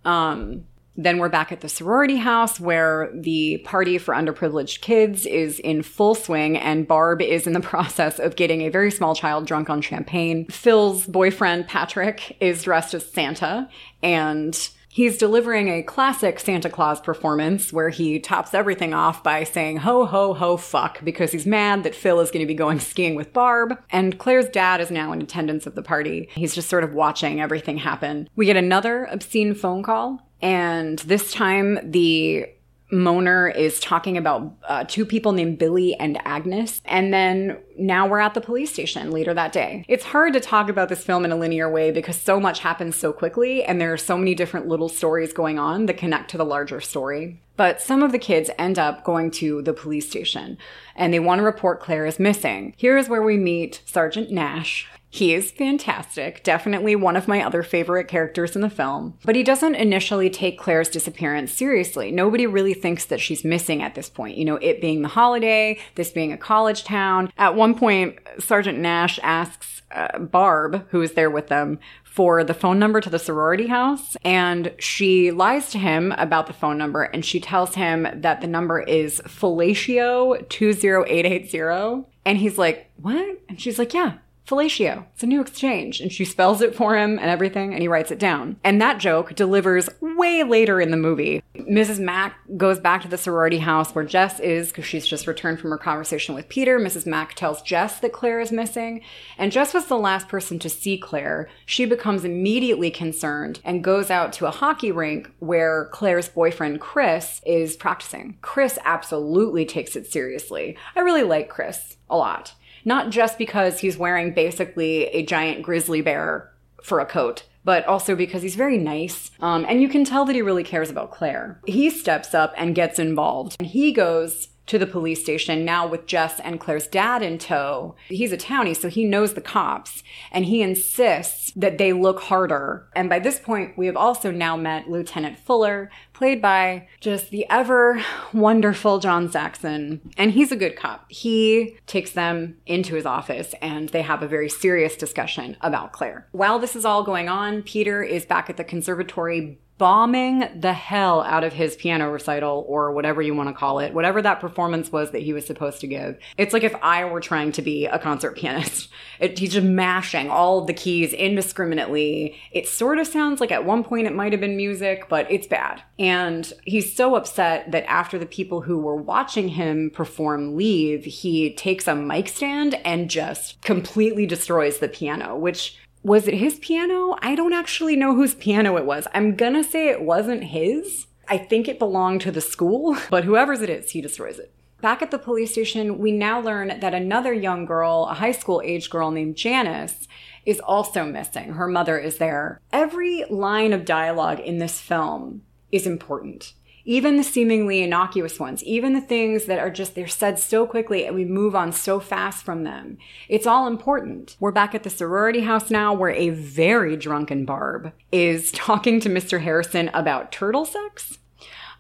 [0.06, 5.60] Um, then we're back at the sorority house where the party for underprivileged kids is
[5.60, 9.47] in full swing and Barb is in the process of getting a very small child
[9.47, 10.45] drunk on champagne.
[10.47, 13.69] Phil's boyfriend, Patrick, is dressed as Santa
[14.01, 19.77] and He's delivering a classic Santa Claus performance where he tops everything off by saying
[19.77, 23.15] ho ho ho fuck because he's mad that Phil is going to be going skiing
[23.15, 23.75] with Barb.
[23.89, 26.29] And Claire's dad is now in attendance of the party.
[26.36, 28.29] He's just sort of watching everything happen.
[28.36, 32.47] We get another obscene phone call and this time the
[32.91, 36.79] Moaner is talking about uh, two people named Billy and Agnes.
[36.86, 39.84] And then now we're at the police station later that day.
[39.88, 42.95] It's hard to talk about this film in a linear way because so much happens
[42.95, 46.38] so quickly and there are so many different little stories going on that connect to
[46.38, 47.41] the larger story.
[47.58, 50.60] But some of the kids end up going to the police station
[50.95, 52.75] and they want to report Claire is missing.
[52.77, 57.62] Here is where we meet Sergeant Nash, he is fantastic, definitely one of my other
[57.62, 59.13] favorite characters in the film.
[59.23, 62.10] But he doesn't initially take Claire's disappearance seriously.
[62.10, 64.38] Nobody really thinks that she's missing at this point.
[64.38, 67.32] You know, it being the holiday, this being a college town.
[67.38, 72.56] At one point, Sergeant Nash asks uh, Barb, who is there with them, for the
[72.56, 74.17] phone number to the sorority house.
[74.23, 78.47] And she lies to him about the phone number and she tells him that the
[78.47, 82.08] number is Fellatio 20880.
[82.26, 83.41] And he's like, What?
[83.47, 84.13] And she's like, Yeah,
[84.47, 85.06] fellatio.
[85.13, 86.01] It's a new exchange.
[86.01, 88.58] And she spells it for him and everything, and he writes it down.
[88.63, 91.43] And that joke delivers way later in the movie.
[91.56, 91.99] Mrs.
[91.99, 95.71] Mack goes back to the sorority house where Jess is because she's just returned from
[95.71, 96.79] her conversation with Peter.
[96.79, 97.06] Mrs.
[97.06, 99.01] Mack tells Jess that Claire is missing,
[99.38, 101.49] and Jess was the last person to see Claire.
[101.65, 107.41] She becomes immediately concerned and goes out to a hockey rink where Claire's boyfriend Chris
[107.45, 108.38] is practicing.
[108.41, 110.77] Chris absolutely takes it seriously.
[110.95, 112.53] I really like Chris a lot
[112.86, 116.52] not just because he's wearing basically a giant grizzly bear
[116.84, 119.32] for a coat, but also because he's very nice.
[119.39, 121.60] Um, and you can tell that he really cares about Claire.
[121.65, 123.56] He steps up and gets involved.
[123.60, 127.95] And he goes to the police station now with Jess and Claire's dad in tow.
[128.08, 132.88] He's a townie, so he knows the cops and he insists that they look harder.
[132.95, 137.45] And by this point, we have also now met Lieutenant Fuller, played by just the
[137.49, 138.02] ever
[138.34, 140.02] wonderful John Saxon.
[140.17, 141.06] And he's a good cop.
[141.12, 146.28] He takes them into his office and they have a very serious discussion about Claire.
[146.32, 151.21] While this is all going on, Peter is back at the conservatory bombing the hell
[151.21, 154.91] out of his piano recital or whatever you want to call it, whatever that performance
[154.91, 156.17] was that he was supposed to give.
[156.38, 158.89] It's like if I were trying to be a concert pianist.
[159.19, 162.36] It, he's just mashing all the keys indiscriminately.
[162.51, 165.47] It sort of sounds like at one point it might have been music, but it's
[165.47, 165.81] bad.
[165.97, 171.53] And he's so upset that after the people who were watching him perform leave, he
[171.53, 177.17] takes a mic stand and just completely destroys the piano, which was it his piano?
[177.21, 179.07] I don't actually know whose piano it was.
[179.13, 181.07] I'm gonna say it wasn't his.
[181.27, 184.53] I think it belonged to the school, but whoever's it is, he destroys it.
[184.81, 188.61] Back at the police station, we now learn that another young girl, a high school
[188.65, 190.09] age girl named Janice,
[190.45, 191.53] is also missing.
[191.53, 192.59] Her mother is there.
[192.73, 196.51] Every line of dialogue in this film is important
[196.86, 201.06] even the seemingly innocuous ones, even the things that are just, they're said so quickly
[201.06, 202.98] and we move on so fast from them.
[203.30, 204.36] It's all important.
[204.39, 209.10] We're back at the sorority house now where a very drunken Barb is talking to
[209.10, 209.41] Mr.
[209.41, 211.19] Harrison about turtle sex.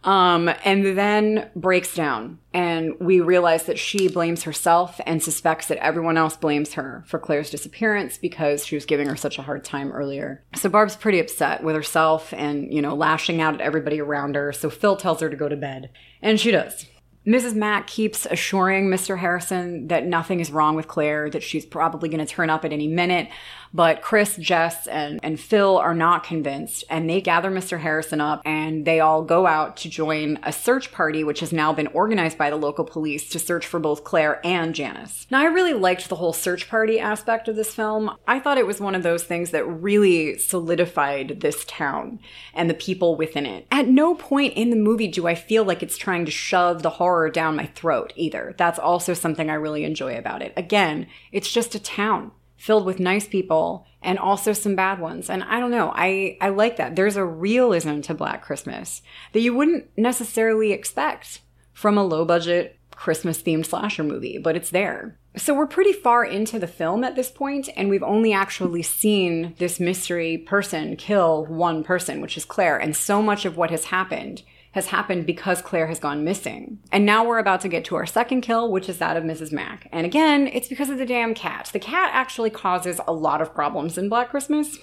[0.03, 2.39] Um, and then breaks down.
[2.53, 7.19] And we realize that she blames herself and suspects that everyone else blames her for
[7.19, 10.43] Claire's disappearance because she was giving her such a hard time earlier.
[10.55, 14.51] So Barb's pretty upset with herself and, you know, lashing out at everybody around her.
[14.51, 15.89] So Phil tells her to go to bed.
[16.21, 16.85] And she does.
[17.25, 17.55] Mrs.
[17.55, 19.17] Mack keeps assuring Mr.
[19.17, 22.73] Harrison that nothing is wrong with Claire, that she's probably going to turn up at
[22.73, 23.29] any minute.
[23.73, 27.79] But Chris, Jess, and, and Phil are not convinced, and they gather Mr.
[27.79, 31.73] Harrison up and they all go out to join a search party, which has now
[31.73, 35.25] been organized by the local police to search for both Claire and Janice.
[35.31, 38.15] Now, I really liked the whole search party aspect of this film.
[38.27, 42.19] I thought it was one of those things that really solidified this town
[42.53, 43.65] and the people within it.
[43.71, 46.91] At no point in the movie do I feel like it's trying to shove the
[46.91, 48.53] horror down my throat either.
[48.57, 50.53] That's also something I really enjoy about it.
[50.55, 52.31] Again, it's just a town
[52.63, 55.29] filled with nice people and also some bad ones.
[55.29, 56.95] And I don't know, I, I like that.
[56.95, 59.01] There's a realism to Black Christmas
[59.33, 61.41] that you wouldn't necessarily expect
[61.73, 65.19] from a low budget Christmas themed slasher movie, but it's there.
[65.35, 69.55] So we're pretty far into the film at this point, and we've only actually seen
[69.57, 72.77] this mystery person kill one person, which is Claire.
[72.77, 76.79] And so much of what has happened has happened because Claire has gone missing.
[76.91, 79.51] And now we're about to get to our second kill, which is that of Mrs.
[79.51, 79.87] Mack.
[79.91, 81.69] And again, it's because of the damn cat.
[81.71, 84.77] The cat actually causes a lot of problems in Black Christmas.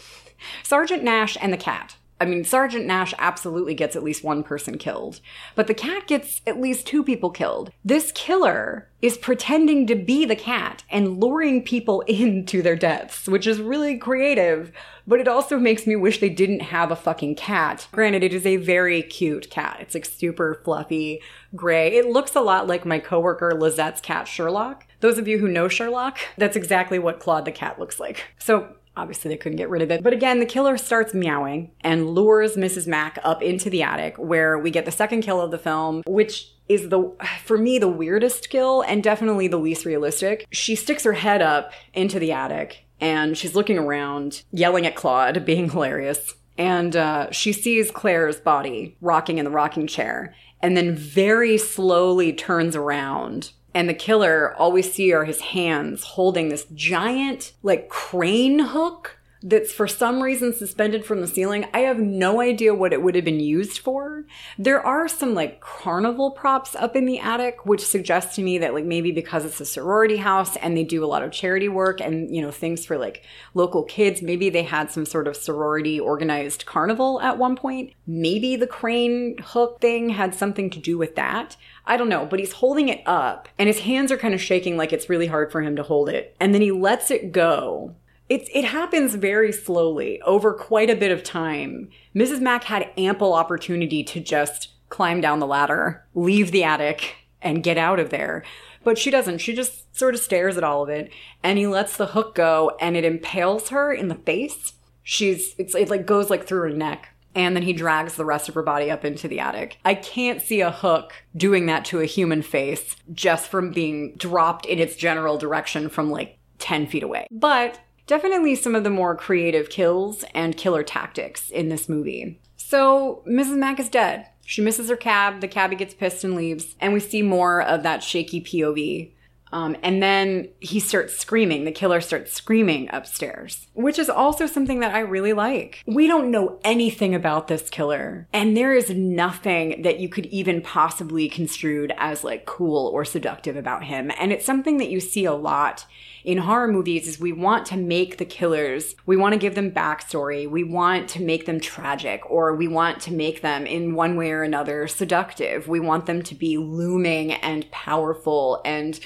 [0.62, 1.96] Sergeant Nash and the cat.
[2.20, 5.20] I mean, Sergeant Nash absolutely gets at least one person killed,
[5.54, 7.72] but the cat gets at least two people killed.
[7.82, 13.46] This killer is pretending to be the cat and luring people into their deaths, which
[13.46, 14.70] is really creative,
[15.06, 17.88] but it also makes me wish they didn't have a fucking cat.
[17.90, 19.78] Granted, it is a very cute cat.
[19.80, 21.22] It's like super fluffy,
[21.56, 21.96] gray.
[21.96, 24.86] It looks a lot like my coworker Lizette's cat Sherlock.
[25.00, 28.26] Those of you who know Sherlock, that's exactly what Claude the cat looks like.
[28.38, 30.02] So Obviously, they couldn't get rid of it.
[30.02, 32.86] But again, the killer starts meowing and lures Mrs.
[32.86, 36.52] Mack up into the attic, where we get the second kill of the film, which
[36.68, 37.12] is the,
[37.44, 40.46] for me, the weirdest kill and definitely the least realistic.
[40.50, 45.44] She sticks her head up into the attic and she's looking around, yelling at Claude,
[45.46, 46.34] being hilarious.
[46.58, 52.32] And uh, she sees Claire's body rocking in the rocking chair and then very slowly
[52.32, 57.88] turns around and the killer, all we see are his hands holding this giant, like,
[57.88, 61.64] crane hook that's for some reason suspended from the ceiling.
[61.72, 64.24] I have no idea what it would have been used for.
[64.58, 68.74] There are some like carnival props up in the attic, which suggests to me that
[68.74, 72.00] like maybe because it's a sorority house and they do a lot of charity work
[72.00, 75.98] and, you know, things for like local kids, maybe they had some sort of sorority
[75.98, 77.94] organized carnival at one point.
[78.06, 81.56] Maybe the crane hook thing had something to do with that.
[81.86, 84.76] I don't know, but he's holding it up and his hands are kind of shaking
[84.76, 86.36] like it's really hard for him to hold it.
[86.38, 87.94] And then he lets it go
[88.30, 91.90] it, it happens very slowly over quite a bit of time.
[92.14, 92.40] Mrs.
[92.40, 97.76] Mack had ample opportunity to just climb down the ladder, leave the attic, and get
[97.76, 98.44] out of there.
[98.84, 99.38] But she doesn't.
[99.38, 101.10] She just sort of stares at all of it,
[101.42, 104.74] and he lets the hook go, and it impales her in the face.
[105.02, 108.48] She's it's it like goes like through her neck, and then he drags the rest
[108.48, 109.78] of her body up into the attic.
[109.84, 114.66] I can't see a hook doing that to a human face just from being dropped
[114.66, 117.26] in its general direction from like 10 feet away.
[117.30, 122.40] But definitely some of the more creative kills and killer tactics in this movie.
[122.56, 123.56] So, Mrs.
[123.56, 124.26] Mack is dead.
[124.44, 127.84] She misses her cab, the cabbie gets pissed and leaves, and we see more of
[127.84, 129.12] that shaky POV.
[129.52, 131.64] Um, and then he starts screaming.
[131.64, 135.82] The killer starts screaming upstairs, which is also something that I really like.
[135.86, 140.62] We don't know anything about this killer, and there is nothing that you could even
[140.62, 144.10] possibly construed as like cool or seductive about him.
[144.18, 145.86] And it's something that you see a lot
[146.22, 149.70] in horror movies is we want to make the killers, we want to give them
[149.70, 154.16] backstory, we want to make them tragic, or we want to make them in one
[154.16, 155.66] way or another seductive.
[155.66, 159.00] We want them to be looming and powerful and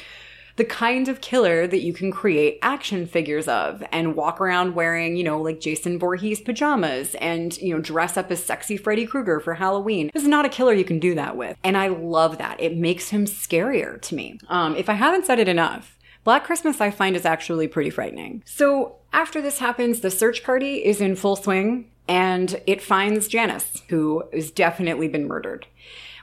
[0.56, 5.16] the kind of killer that you can create action figures of and walk around wearing,
[5.16, 9.40] you know, like Jason Voorhees pajamas and, you know, dress up as sexy Freddy Krueger
[9.40, 10.10] for Halloween.
[10.14, 11.56] This is not a killer you can do that with.
[11.64, 12.60] And I love that.
[12.60, 14.38] It makes him scarier to me.
[14.48, 18.42] Um, if I haven't said it enough, Black Christmas I find is actually pretty frightening.
[18.46, 23.82] So after this happens, the search party is in full swing and it finds Janice,
[23.88, 25.66] who has definitely been murdered.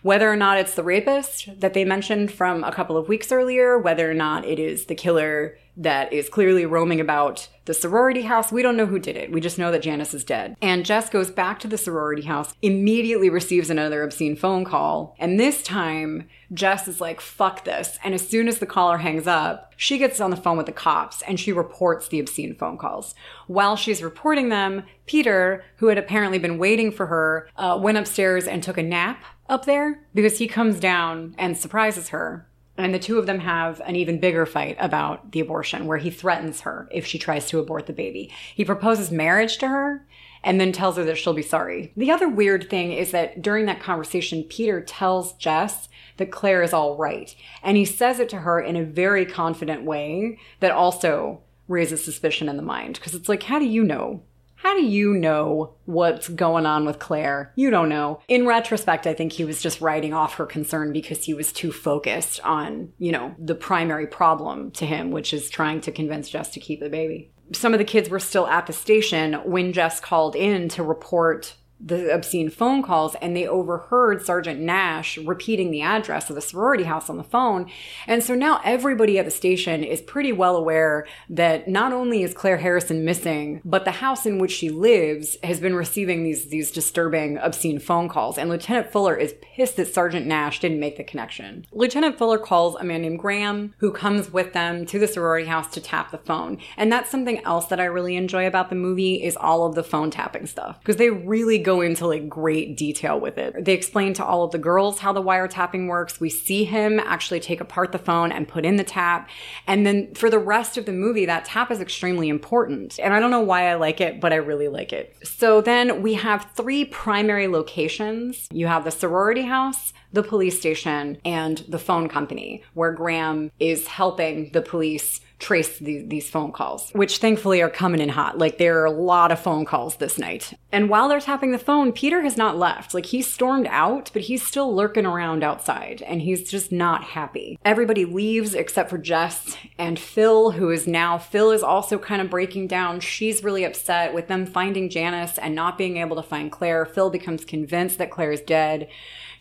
[0.01, 3.77] Whether or not it's the rapist that they mentioned from a couple of weeks earlier,
[3.77, 8.51] whether or not it is the killer that is clearly roaming about the sorority house.
[8.51, 9.31] We don't know who did it.
[9.31, 10.55] We just know that Janice is dead.
[10.61, 15.15] And Jess goes back to the sorority house, immediately receives another obscene phone call.
[15.19, 17.97] And this time, Jess is like, fuck this.
[18.03, 20.71] And as soon as the caller hangs up, she gets on the phone with the
[20.71, 23.15] cops and she reports the obscene phone calls.
[23.47, 28.47] While she's reporting them, Peter, who had apparently been waiting for her, uh, went upstairs
[28.47, 32.47] and took a nap up there because he comes down and surprises her
[32.77, 36.09] and the two of them have an even bigger fight about the abortion, where he
[36.09, 38.31] threatens her if she tries to abort the baby.
[38.55, 40.07] He proposes marriage to her
[40.43, 41.91] and then tells her that she'll be sorry.
[41.95, 46.73] The other weird thing is that during that conversation, Peter tells Jess that Claire is
[46.73, 47.35] all right.
[47.61, 52.49] And he says it to her in a very confident way that also raises suspicion
[52.49, 52.95] in the mind.
[52.95, 54.23] Because it's like, how do you know
[54.61, 57.51] how do you know what's going on with Claire?
[57.55, 58.21] You don't know.
[58.27, 61.71] In retrospect, I think he was just writing off her concern because he was too
[61.71, 66.51] focused on, you know, the primary problem to him, which is trying to convince Jess
[66.51, 67.31] to keep the baby.
[67.53, 71.55] Some of the kids were still at the station when Jess called in to report
[71.83, 76.83] the obscene phone calls and they overheard Sergeant Nash repeating the address of the sorority
[76.83, 77.69] house on the phone.
[78.07, 82.33] And so now everybody at the station is pretty well aware that not only is
[82.33, 86.71] Claire Harrison missing, but the house in which she lives has been receiving these, these
[86.71, 88.37] disturbing, obscene phone calls.
[88.37, 91.65] And Lieutenant Fuller is pissed that Sergeant Nash didn't make the connection.
[91.71, 95.71] Lieutenant Fuller calls a man named Graham who comes with them to the sorority house
[95.73, 96.57] to tap the phone.
[96.77, 99.83] And that's something else that I really enjoy about the movie is all of the
[99.83, 103.63] phone tapping stuff because they really go go into like great detail with it.
[103.63, 106.19] They explain to all of the girls how the wiretapping works.
[106.19, 109.29] We see him actually take apart the phone and put in the tap.
[109.67, 112.99] And then for the rest of the movie, that tap is extremely important.
[112.99, 115.15] And I don't know why I like it, but I really like it.
[115.23, 118.47] So then we have three primary locations.
[118.51, 123.87] You have the sorority house, the police station, and the phone company where Graham is
[123.87, 128.37] helping the police trace the, these phone calls, which thankfully are coming in hot.
[128.37, 130.53] Like there are a lot of phone calls this night.
[130.71, 132.93] And while they're tapping the phone, Peter has not left.
[132.93, 137.57] Like he's stormed out, but he's still lurking around outside and he's just not happy.
[137.65, 142.29] Everybody leaves except for Jess and Phil, who is now, Phil is also kind of
[142.29, 142.99] breaking down.
[142.99, 146.85] She's really upset with them finding Janice and not being able to find Claire.
[146.85, 148.87] Phil becomes convinced that Claire is dead.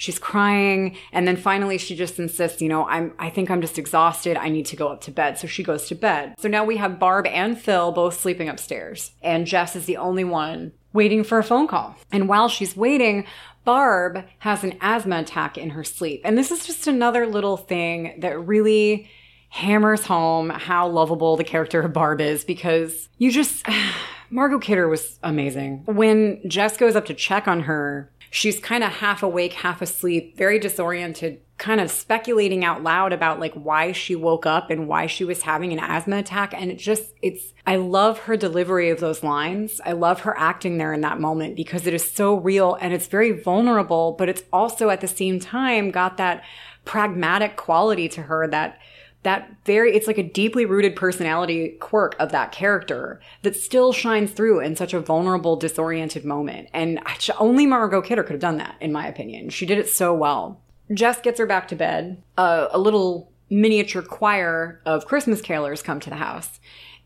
[0.00, 0.96] She's crying.
[1.12, 4.38] And then finally she just insists, you know, I'm, I think I'm just exhausted.
[4.38, 5.36] I need to go up to bed.
[5.38, 6.36] So she goes to bed.
[6.38, 9.12] So now we have Barb and Phil both sleeping upstairs.
[9.20, 11.96] And Jess is the only one waiting for a phone call.
[12.10, 13.26] And while she's waiting,
[13.66, 16.22] Barb has an asthma attack in her sleep.
[16.24, 19.06] And this is just another little thing that really
[19.50, 23.66] hammers home how lovable the character of Barb is because you just,
[24.30, 25.82] Margot Kidder was amazing.
[25.84, 30.36] When Jess goes up to check on her, she's kind of half awake, half asleep,
[30.36, 35.06] very disoriented, kind of speculating out loud about like why she woke up and why
[35.06, 36.54] she was having an asthma attack.
[36.54, 39.80] And it just, it's, I love her delivery of those lines.
[39.84, 43.08] I love her acting there in that moment because it is so real and it's
[43.08, 46.44] very vulnerable, but it's also at the same time got that
[46.84, 48.78] pragmatic quality to her that
[49.22, 54.30] that very it's like a deeply rooted personality quirk of that character that still shines
[54.32, 56.68] through in such a vulnerable disoriented moment.
[56.72, 57.00] And
[57.38, 59.50] only margot kidder could have done that in my opinion.
[59.50, 60.60] She did it so well.
[60.92, 62.22] Jess gets her back to bed.
[62.36, 66.60] Uh, a little miniature choir of christmas carolers come to the house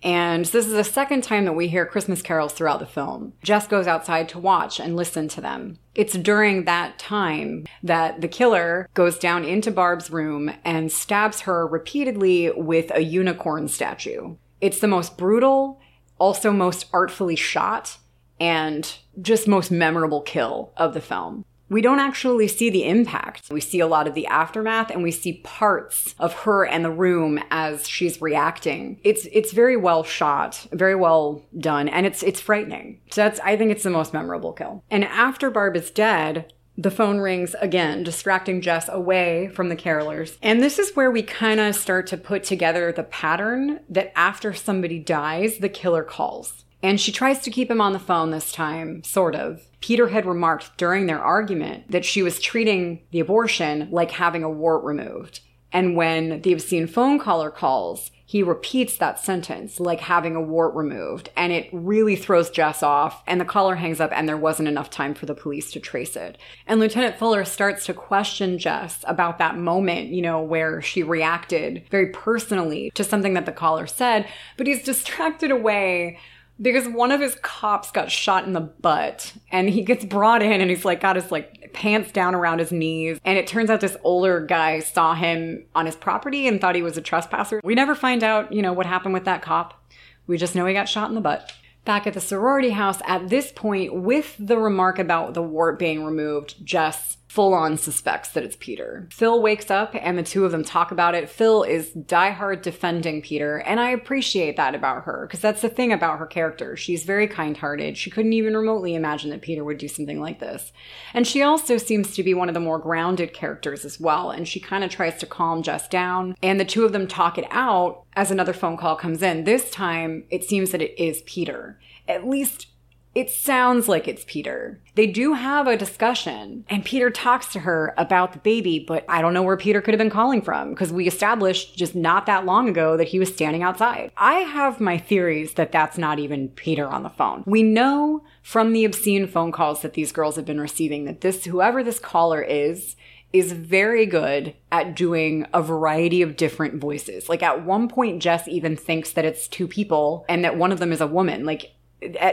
[0.05, 3.33] and this is the second time that we hear Christmas carols throughout the film.
[3.43, 5.79] Jess goes outside to watch and listen to them.
[5.95, 11.67] It's during that time that the killer goes down into Barb's room and stabs her
[11.67, 14.37] repeatedly with a unicorn statue.
[14.61, 15.81] It's the most brutal,
[16.19, 17.97] also most artfully shot,
[18.39, 23.51] and just most memorable kill of the film we don't actually see the impact.
[23.51, 26.91] We see a lot of the aftermath and we see parts of her and the
[26.91, 29.01] room as she's reacting.
[29.03, 33.01] It's it's very well shot, very well done, and it's it's frightening.
[33.11, 34.85] So that's I think it's the most memorable kill.
[34.91, 40.37] And after Barb is dead, the phone rings again, distracting Jess away from the carolers.
[40.43, 44.53] And this is where we kind of start to put together the pattern that after
[44.53, 46.64] somebody dies, the killer calls.
[46.85, 49.63] And she tries to keep him on the phone this time, sort of.
[49.81, 54.51] Peter had remarked during their argument that she was treating the abortion like having a
[54.51, 55.41] wart removed.
[55.73, 60.75] And when the obscene phone caller calls, he repeats that sentence, like having a wart
[60.75, 61.31] removed.
[61.39, 63.23] And it really throws Jess off.
[63.27, 66.17] And the caller hangs up, and there wasn't enough time for the police to trace
[66.17, 66.37] it.
[66.67, 71.87] And Lieutenant Fuller starts to question Jess about that moment, you know, where she reacted
[71.91, 74.29] very personally to something that the caller said,
[74.59, 76.19] but he's distracted away
[76.61, 80.61] because one of his cops got shot in the butt and he gets brought in
[80.61, 83.81] and he's like got his like pants down around his knees and it turns out
[83.81, 87.61] this older guy saw him on his property and thought he was a trespasser.
[87.65, 89.83] We never find out, you know, what happened with that cop.
[90.27, 91.53] We just know he got shot in the butt.
[91.85, 96.05] Back at the sorority house at this point with the remark about the wart being
[96.05, 99.09] removed, Jess full on suspects that it's Peter.
[99.11, 101.29] Phil wakes up and the two of them talk about it.
[101.29, 105.93] Phil is diehard defending Peter, and I appreciate that about her because that's the thing
[105.93, 106.77] about her character.
[106.77, 107.99] She's very kind hearted.
[107.99, 110.73] She couldn't even remotely imagine that Peter would do something like this.
[111.13, 114.47] And she also seems to be one of the more grounded characters as well, and
[114.47, 116.37] she kind of tries to calm Jess down.
[116.41, 119.43] And the two of them talk it out as another phone call comes in.
[119.43, 121.81] This time, it seems that it is Peter.
[122.07, 122.69] At least
[123.15, 124.81] it sounds like it's Peter.
[124.97, 129.23] They do have a discussion, and Peter talks to her about the baby, but I
[129.23, 132.45] don't know where Peter could have been calling from because we established just not that
[132.45, 134.11] long ago that he was standing outside.
[134.17, 137.45] I have my theories that that's not even Peter on the phone.
[137.47, 141.45] We know from the obscene phone calls that these girls have been receiving that this,
[141.45, 142.97] whoever this caller is,
[143.33, 147.29] is very good at doing a variety of different voices.
[147.29, 150.79] Like at one point, Jess even thinks that it's two people and that one of
[150.79, 151.45] them is a woman.
[151.45, 151.73] Like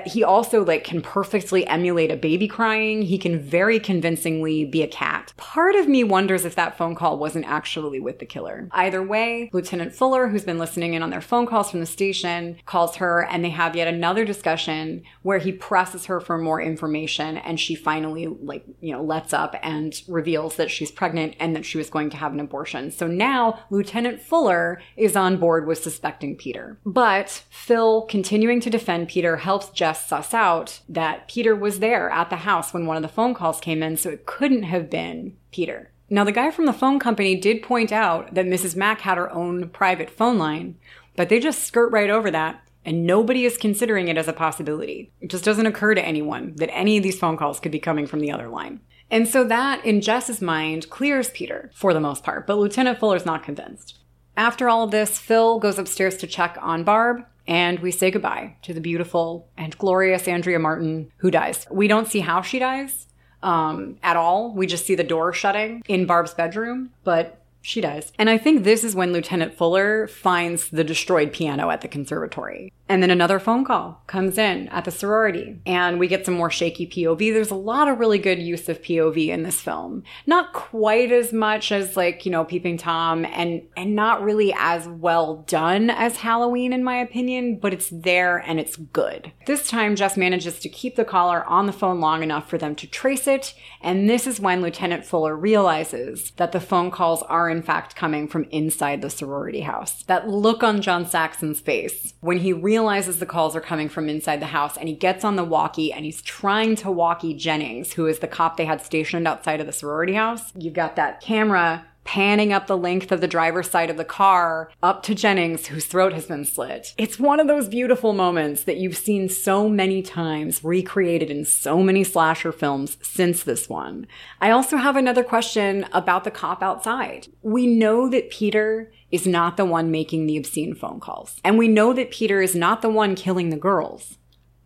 [0.05, 3.01] he also like can perfectly emulate a baby crying.
[3.01, 5.33] He can very convincingly be a cat.
[5.37, 8.67] Part of me wonders if that phone call wasn't actually with the killer.
[8.71, 12.57] Either way, Lieutenant Fuller, who's been listening in on their phone calls from the station,
[12.65, 17.37] calls her and they have yet another discussion where he presses her for more information
[17.37, 21.65] and she finally like, you know, lets up and reveals that she's pregnant and that
[21.65, 22.91] she was going to have an abortion.
[22.91, 26.77] So now Lieutenant Fuller is on board with suspecting Peter.
[26.85, 32.09] But Phil continuing to defend Peter helps helps Jess suss out that Peter was there
[32.09, 34.89] at the house when one of the phone calls came in, so it couldn't have
[34.89, 35.91] been Peter.
[36.09, 38.75] Now, the guy from the phone company did point out that Mrs.
[38.75, 40.77] Mack had her own private phone line,
[41.15, 45.11] but they just skirt right over that, and nobody is considering it as a possibility.
[45.21, 48.07] It just doesn't occur to anyone that any of these phone calls could be coming
[48.07, 48.81] from the other line.
[49.11, 53.25] And so that, in Jess's mind, clears Peter for the most part, but Lieutenant Fuller's
[53.25, 53.99] not convinced.
[54.35, 58.55] After all of this, Phil goes upstairs to check on Barb, and we say goodbye
[58.63, 61.65] to the beautiful and glorious Andrea Martin, who dies.
[61.71, 63.07] We don't see how she dies
[63.43, 64.53] um, at all.
[64.53, 68.11] We just see the door shutting in Barb's bedroom, but she dies.
[68.17, 72.73] And I think this is when Lieutenant Fuller finds the destroyed piano at the conservatory.
[72.91, 76.51] And then another phone call comes in at the sorority, and we get some more
[76.51, 77.33] shaky POV.
[77.33, 80.03] There's a lot of really good use of POV in this film.
[80.25, 84.89] Not quite as much as like, you know, Peeping Tom and and not really as
[84.89, 89.31] well done as Halloween in my opinion, but it's there and it's good.
[89.47, 92.75] This time Jess manages to keep the caller on the phone long enough for them
[92.75, 97.49] to trace it, and this is when Lieutenant Fuller realizes that the phone calls are
[97.49, 100.03] in fact coming from inside the sorority house.
[100.07, 104.09] That look on John Saxon's face when he realizes realizes the calls are coming from
[104.09, 107.93] inside the house and he gets on the walkie and he's trying to walkie Jennings,
[107.93, 110.51] who is the cop they had stationed outside of the sorority house.
[110.57, 114.71] You've got that camera panning up the length of the driver's side of the car
[114.81, 116.93] up to Jennings, whose throat has been slit.
[116.97, 121.81] It's one of those beautiful moments that you've seen so many times recreated in so
[121.81, 124.07] many slasher films since this one.
[124.39, 127.27] I also have another question about the cop outside.
[127.41, 131.39] We know that Peter is not the one making the obscene phone calls.
[131.43, 134.17] And we know that Peter is not the one killing the girls.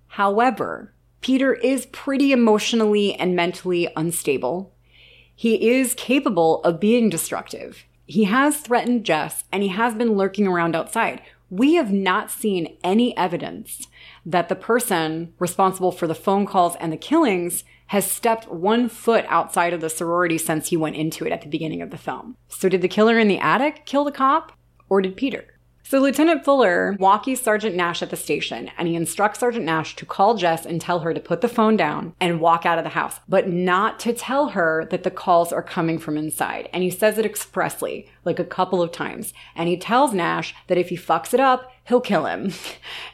[0.08, 4.75] However, Peter is pretty emotionally and mentally unstable.
[5.36, 7.84] He is capable of being destructive.
[8.06, 11.22] He has threatened Jess and he has been lurking around outside.
[11.50, 13.88] We have not seen any evidence
[14.26, 19.26] that the person responsible for the phone calls and the killings has stepped one foot
[19.28, 22.36] outside of the sorority since he went into it at the beginning of the film.
[22.48, 24.54] So did the killer in the attic kill the cop?
[24.90, 25.55] Or did Peter?
[25.88, 30.06] So Lieutenant Fuller walkies Sergeant Nash at the station and he instructs Sergeant Nash to
[30.08, 32.90] call Jess and tell her to put the phone down and walk out of the
[32.90, 36.70] house, but not to tell her that the calls are coming from inside.
[36.74, 39.32] And he says it expressly, like a couple of times.
[39.56, 42.52] And he tells Nash that if he fucks it up, he'll kill him.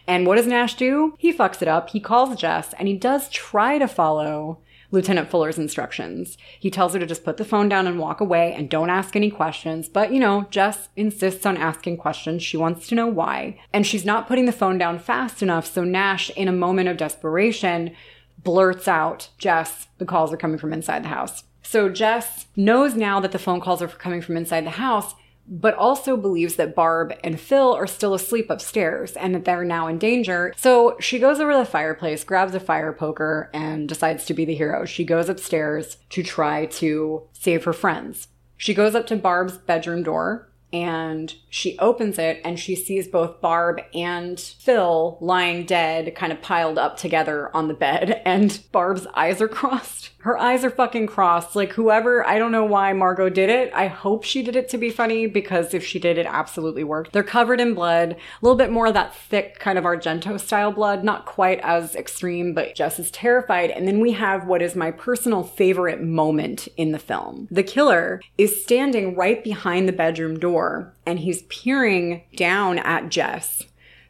[0.07, 1.15] And what does Nash do?
[1.17, 1.91] He fucks it up.
[1.91, 4.59] He calls Jess and he does try to follow
[4.91, 6.37] Lieutenant Fuller's instructions.
[6.59, 9.15] He tells her to just put the phone down and walk away and don't ask
[9.15, 9.87] any questions.
[9.87, 12.43] But, you know, Jess insists on asking questions.
[12.43, 13.59] She wants to know why.
[13.73, 15.65] And she's not putting the phone down fast enough.
[15.65, 17.95] So Nash, in a moment of desperation,
[18.43, 21.43] blurts out, Jess, the calls are coming from inside the house.
[21.63, 25.15] So Jess knows now that the phone calls are coming from inside the house
[25.51, 29.87] but also believes that Barb and Phil are still asleep upstairs and that they're now
[29.87, 30.53] in danger.
[30.55, 34.45] So she goes over to the fireplace, grabs a fire poker, and decides to be
[34.45, 34.85] the hero.
[34.85, 38.29] She goes upstairs to try to save her friends.
[38.55, 43.41] She goes up to Barb's bedroom door and she opens it and she sees both
[43.41, 49.07] Barb and Phil lying dead, kind of piled up together on the bed, and Barb's
[49.13, 50.11] eyes are crossed.
[50.19, 51.55] Her eyes are fucking crossed.
[51.55, 53.73] Like, whoever, I don't know why Margot did it.
[53.73, 57.11] I hope she did it to be funny because if she did, it absolutely worked.
[57.11, 60.71] They're covered in blood, a little bit more of that thick, kind of Argento style
[60.71, 63.71] blood, not quite as extreme, but just as terrified.
[63.71, 67.47] And then we have what is my personal favorite moment in the film.
[67.49, 70.60] The killer is standing right behind the bedroom door
[71.05, 73.63] and he's peering down at Jess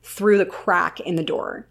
[0.04, 1.68] through the crack in the door.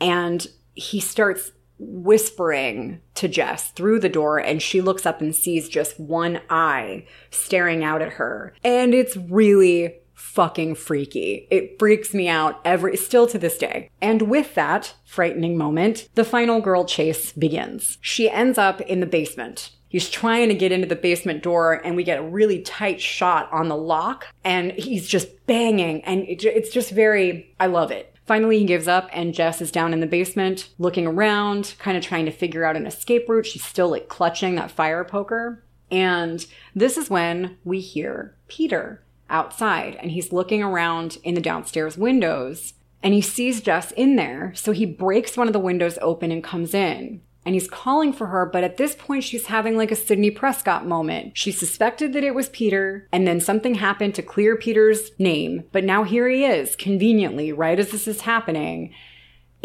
[0.00, 5.68] And he starts whispering to Jess through the door and she looks up and sees
[5.68, 8.54] just one eye staring out at her.
[8.62, 11.46] And it's really fucking freaky.
[11.50, 13.90] It freaks me out every still to this day.
[14.00, 17.98] And with that frightening moment, the final girl chase begins.
[18.00, 19.70] She ends up in the basement.
[19.94, 23.48] He's trying to get into the basement door and we get a really tight shot
[23.52, 28.12] on the lock and he's just banging and it's just very I love it.
[28.26, 32.02] Finally, he gives up, and Jess is down in the basement looking around, kind of
[32.02, 33.46] trying to figure out an escape route.
[33.46, 35.62] She's still like clutching that fire poker.
[35.92, 41.96] And this is when we hear Peter outside, and he's looking around in the downstairs
[41.96, 42.72] windows.
[43.04, 44.52] and he sees Jess in there.
[44.56, 48.26] So he breaks one of the windows open and comes in and he's calling for
[48.26, 51.36] her, but at this point she's having like a Sidney Prescott moment.
[51.36, 55.84] She suspected that it was Peter, and then something happened to clear Peter's name, but
[55.84, 58.94] now here he is, conveniently, right as this is happening.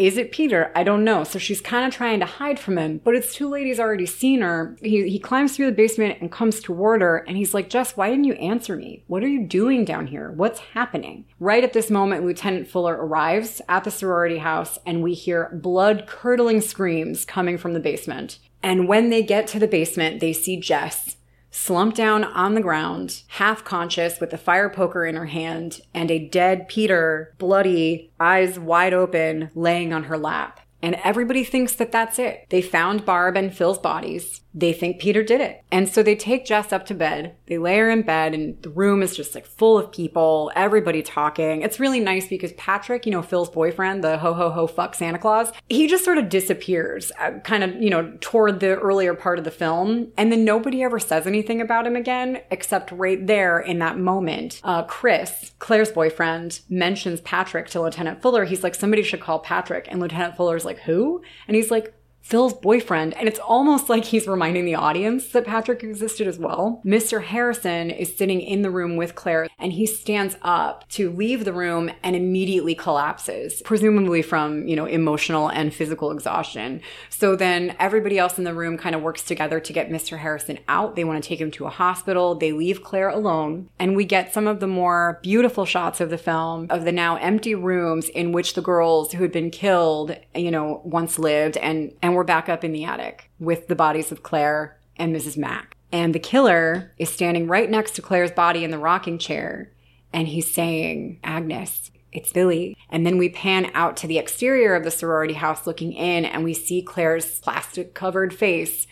[0.00, 0.72] Is it Peter?
[0.74, 1.24] I don't know.
[1.24, 3.66] So she's kind of trying to hide from him, but it's too late.
[3.66, 4.74] He's already seen her.
[4.80, 8.08] He, he climbs through the basement and comes toward her, and he's like, Jess, why
[8.08, 9.04] didn't you answer me?
[9.08, 10.30] What are you doing down here?
[10.30, 11.26] What's happening?
[11.38, 16.06] Right at this moment, Lieutenant Fuller arrives at the sorority house, and we hear blood
[16.06, 18.38] curdling screams coming from the basement.
[18.62, 21.18] And when they get to the basement, they see Jess
[21.50, 26.10] slumped down on the ground, half conscious with a fire poker in her hand and
[26.10, 30.59] a dead Peter, bloody, eyes wide open, laying on her lap.
[30.82, 32.46] And everybody thinks that that's it.
[32.50, 35.62] They found Barb and Phil's bodies they think Peter did it.
[35.70, 37.36] And so they take Jess up to bed.
[37.46, 41.02] They lay her in bed and the room is just like full of people, everybody
[41.02, 41.62] talking.
[41.62, 45.18] It's really nice because Patrick, you know, Phil's boyfriend, the ho ho ho fuck Santa
[45.18, 49.38] Claus, he just sort of disappears uh, kind of, you know, toward the earlier part
[49.38, 50.08] of the film.
[50.16, 54.60] And then nobody ever says anything about him again, except right there in that moment.
[54.64, 58.44] Uh, Chris, Claire's boyfriend, mentions Patrick to Lieutenant Fuller.
[58.44, 59.86] He's like, somebody should call Patrick.
[59.88, 61.22] And Lieutenant Fuller's like, who?
[61.46, 65.82] And he's like, Phil's boyfriend, and it's almost like he's reminding the audience that Patrick
[65.82, 66.80] existed as well.
[66.84, 67.24] Mr.
[67.24, 71.52] Harrison is sitting in the room with Claire, and he stands up to leave the
[71.52, 76.80] room and immediately collapses, presumably from, you know, emotional and physical exhaustion.
[77.08, 80.18] So then everybody else in the room kind of works together to get Mr.
[80.18, 80.94] Harrison out.
[80.94, 82.34] They want to take him to a hospital.
[82.34, 86.18] They leave Claire alone, and we get some of the more beautiful shots of the
[86.18, 90.50] film of the now empty rooms in which the girls who had been killed, you
[90.50, 94.10] know, once lived and, and and we're back up in the attic with the bodies
[94.10, 95.38] of Claire and Mrs.
[95.38, 95.76] Mack.
[95.92, 99.70] And the killer is standing right next to Claire's body in the rocking chair.
[100.12, 102.76] And he's saying, Agnes, it's Billy.
[102.88, 106.42] And then we pan out to the exterior of the sorority house looking in, and
[106.42, 108.88] we see Claire's plastic covered face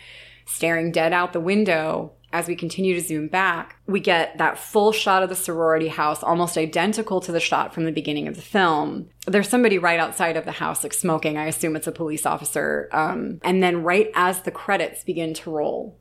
[0.46, 4.92] staring dead out the window as we continue to zoom back, we get that full
[4.92, 8.42] shot of the sorority house, almost identical to the shot from the beginning of the
[8.42, 9.08] film.
[9.26, 11.38] There's somebody right outside of the house, like smoking.
[11.38, 12.88] I assume it's a police officer.
[12.92, 15.98] Um, and then, right as the credits begin to roll,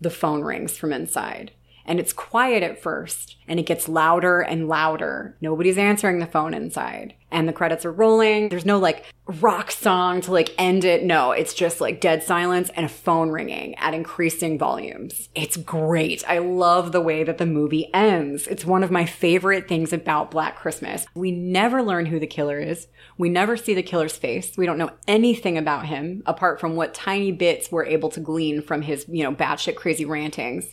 [0.00, 1.52] the phone rings from inside.
[1.90, 5.36] And it's quiet at first, and it gets louder and louder.
[5.40, 7.14] Nobody's answering the phone inside.
[7.32, 8.48] And the credits are rolling.
[8.48, 11.02] There's no like rock song to like end it.
[11.02, 15.30] No, it's just like dead silence and a phone ringing at increasing volumes.
[15.34, 16.22] It's great.
[16.28, 18.46] I love the way that the movie ends.
[18.46, 21.06] It's one of my favorite things about Black Christmas.
[21.16, 22.86] We never learn who the killer is.
[23.18, 24.56] We never see the killer's face.
[24.56, 28.62] We don't know anything about him apart from what tiny bits we're able to glean
[28.62, 30.72] from his, you know, batshit crazy rantings.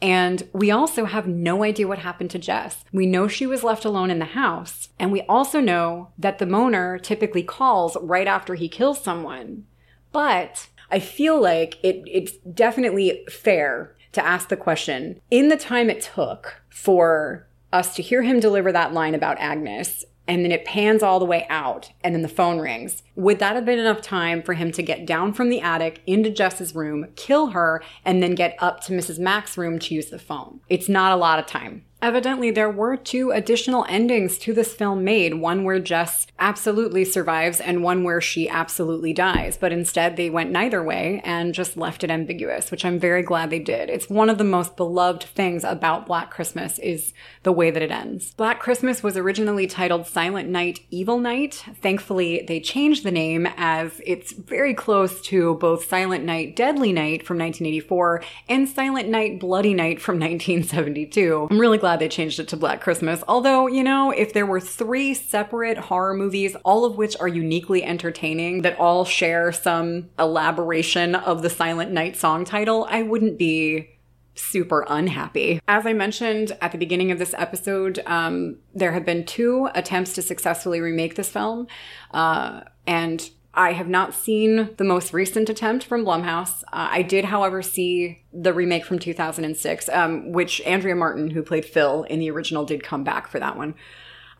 [0.00, 2.84] And we also have no idea what happened to Jess.
[2.92, 4.90] We know she was left alone in the house.
[4.98, 9.64] And we also know that the moaner typically calls right after he kills someone.
[10.12, 15.90] But I feel like it, it's definitely fair to ask the question in the time
[15.90, 20.64] it took for us to hear him deliver that line about Agnes and then it
[20.64, 23.02] pans all the way out and then the phone rings.
[23.16, 26.30] Would that have been enough time for him to get down from the attic into
[26.30, 29.18] Jess's room, kill her, and then get up to Mrs.
[29.18, 30.60] Mack's room to use the phone?
[30.68, 31.84] It's not a lot of time.
[32.00, 37.60] Evidently, there were two additional endings to this film made one where Jess absolutely survives
[37.60, 39.56] and one where she absolutely dies.
[39.56, 43.50] But instead, they went neither way and just left it ambiguous, which I'm very glad
[43.50, 43.90] they did.
[43.90, 47.90] It's one of the most beloved things about Black Christmas is the way that it
[47.90, 48.32] ends.
[48.34, 51.64] Black Christmas was originally titled Silent Night, Evil Night.
[51.82, 57.26] Thankfully, they changed the name as it's very close to both Silent Night, Deadly Night
[57.26, 61.48] from 1984 and Silent Night, Bloody Night from 1972.
[61.50, 63.24] I'm really glad glad they changed it to Black Christmas.
[63.26, 67.82] Although, you know, if there were three separate horror movies, all of which are uniquely
[67.82, 73.88] entertaining, that all share some elaboration of the Silent Night song title, I wouldn't be
[74.34, 75.60] super unhappy.
[75.66, 80.12] As I mentioned at the beginning of this episode, um, there have been two attempts
[80.12, 81.68] to successfully remake this film.
[82.10, 86.62] Uh, and I have not seen the most recent attempt from Blumhouse.
[86.64, 91.64] Uh, I did, however, see the remake from 2006, um, which Andrea Martin, who played
[91.64, 93.74] Phil in the original, did come back for that one.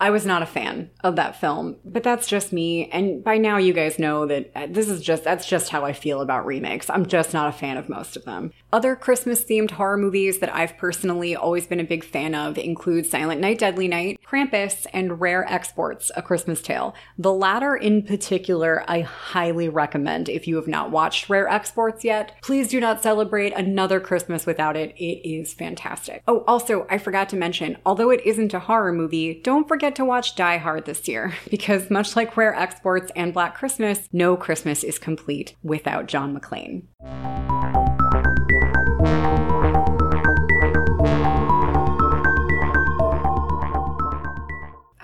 [0.01, 2.88] I was not a fan of that film, but that's just me.
[2.90, 5.92] And by now, you guys know that uh, this is just, that's just how I
[5.92, 6.88] feel about remakes.
[6.88, 8.53] I'm just not a fan of most of them.
[8.72, 13.07] Other Christmas themed horror movies that I've personally always been a big fan of include
[13.07, 16.94] Silent Night, Deadly Night, Krampus, and Rare Exports, A Christmas Tale.
[17.16, 22.32] The latter in particular, I highly recommend if you have not watched Rare Exports yet.
[22.42, 24.94] Please do not celebrate another Christmas without it.
[24.96, 26.22] It is fantastic.
[26.28, 29.97] Oh, also, I forgot to mention, although it isn't a horror movie, don't forget forget
[29.97, 34.36] to watch Die Hard this year, because much like Rare Exports and Black Christmas, no
[34.36, 36.82] Christmas is complete without John McClane.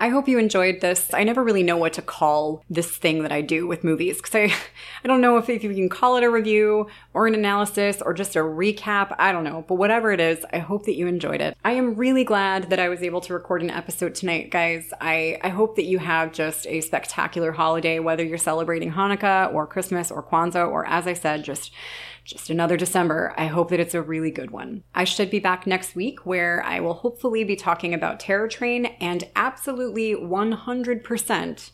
[0.05, 1.15] I hope you enjoyed this.
[1.15, 4.35] I never really know what to call this thing that I do with movies because
[4.35, 4.55] I,
[5.03, 8.13] I don't know if, if you can call it a review or an analysis or
[8.13, 9.17] just a recap.
[9.19, 9.65] I don't know.
[9.67, 11.57] But whatever it is, I hope that you enjoyed it.
[11.65, 14.93] I am really glad that I was able to record an episode tonight, guys.
[15.01, 19.67] I, I hope that you have just a spectacular holiday, whether you're celebrating Hanukkah or
[19.67, 21.73] Christmas or Kwanzaa or, as I said, just
[22.25, 23.35] just another December.
[23.37, 24.83] I hope that it's a really good one.
[24.95, 28.87] I should be back next week where I will hopefully be talking about Terror Train
[28.99, 31.70] and absolutely 100%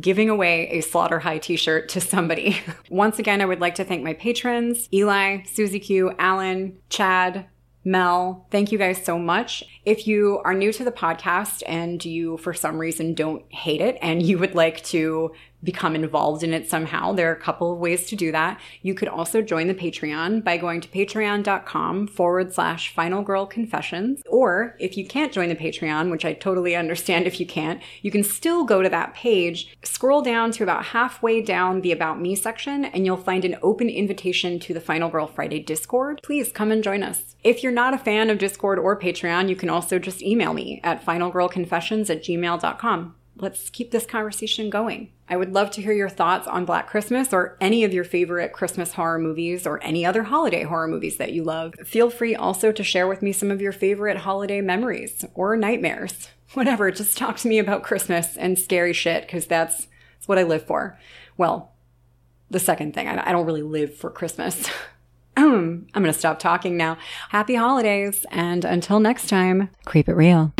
[0.00, 2.60] giving away a Slaughter High t shirt to somebody.
[2.90, 7.46] Once again, I would like to thank my patrons Eli, Susie Q, Alan, Chad,
[7.84, 9.64] Mel, thank you guys so much.
[9.86, 13.96] If you are new to the podcast and you, for some reason, don't hate it
[14.02, 15.32] and you would like to
[15.62, 18.60] become involved in it somehow, there are a couple of ways to do that.
[18.82, 24.22] You could also join the Patreon by going to patreon.com forward slash final girl confessions.
[24.28, 28.10] Or if you can't join the Patreon, which I totally understand if you can't, you
[28.10, 32.34] can still go to that page, scroll down to about halfway down the About Me
[32.34, 36.20] section, and you'll find an open invitation to the Final Girl Friday Discord.
[36.22, 37.36] Please come and join us.
[37.42, 40.80] If you're not a fan of Discord or Patreon, you can also just email me
[40.82, 45.10] at finalgirlconfessions at gmail.com let's keep this conversation going.
[45.28, 48.52] I would love to hear your thoughts on Black Christmas or any of your favorite
[48.52, 51.74] Christmas horror movies or any other holiday horror movies that you love.
[51.84, 56.28] Feel free also to share with me some of your favorite holiday memories or nightmares.
[56.54, 59.86] Whatever, just talk to me about Christmas and scary shit because that's,
[60.16, 60.98] that's what I live for.
[61.36, 61.72] Well,
[62.50, 64.68] the second thing, I, don't really live for Christmas.
[65.36, 66.98] I'm going to stop talking now.
[67.28, 70.52] Happy holidays, and until next time, creep it real.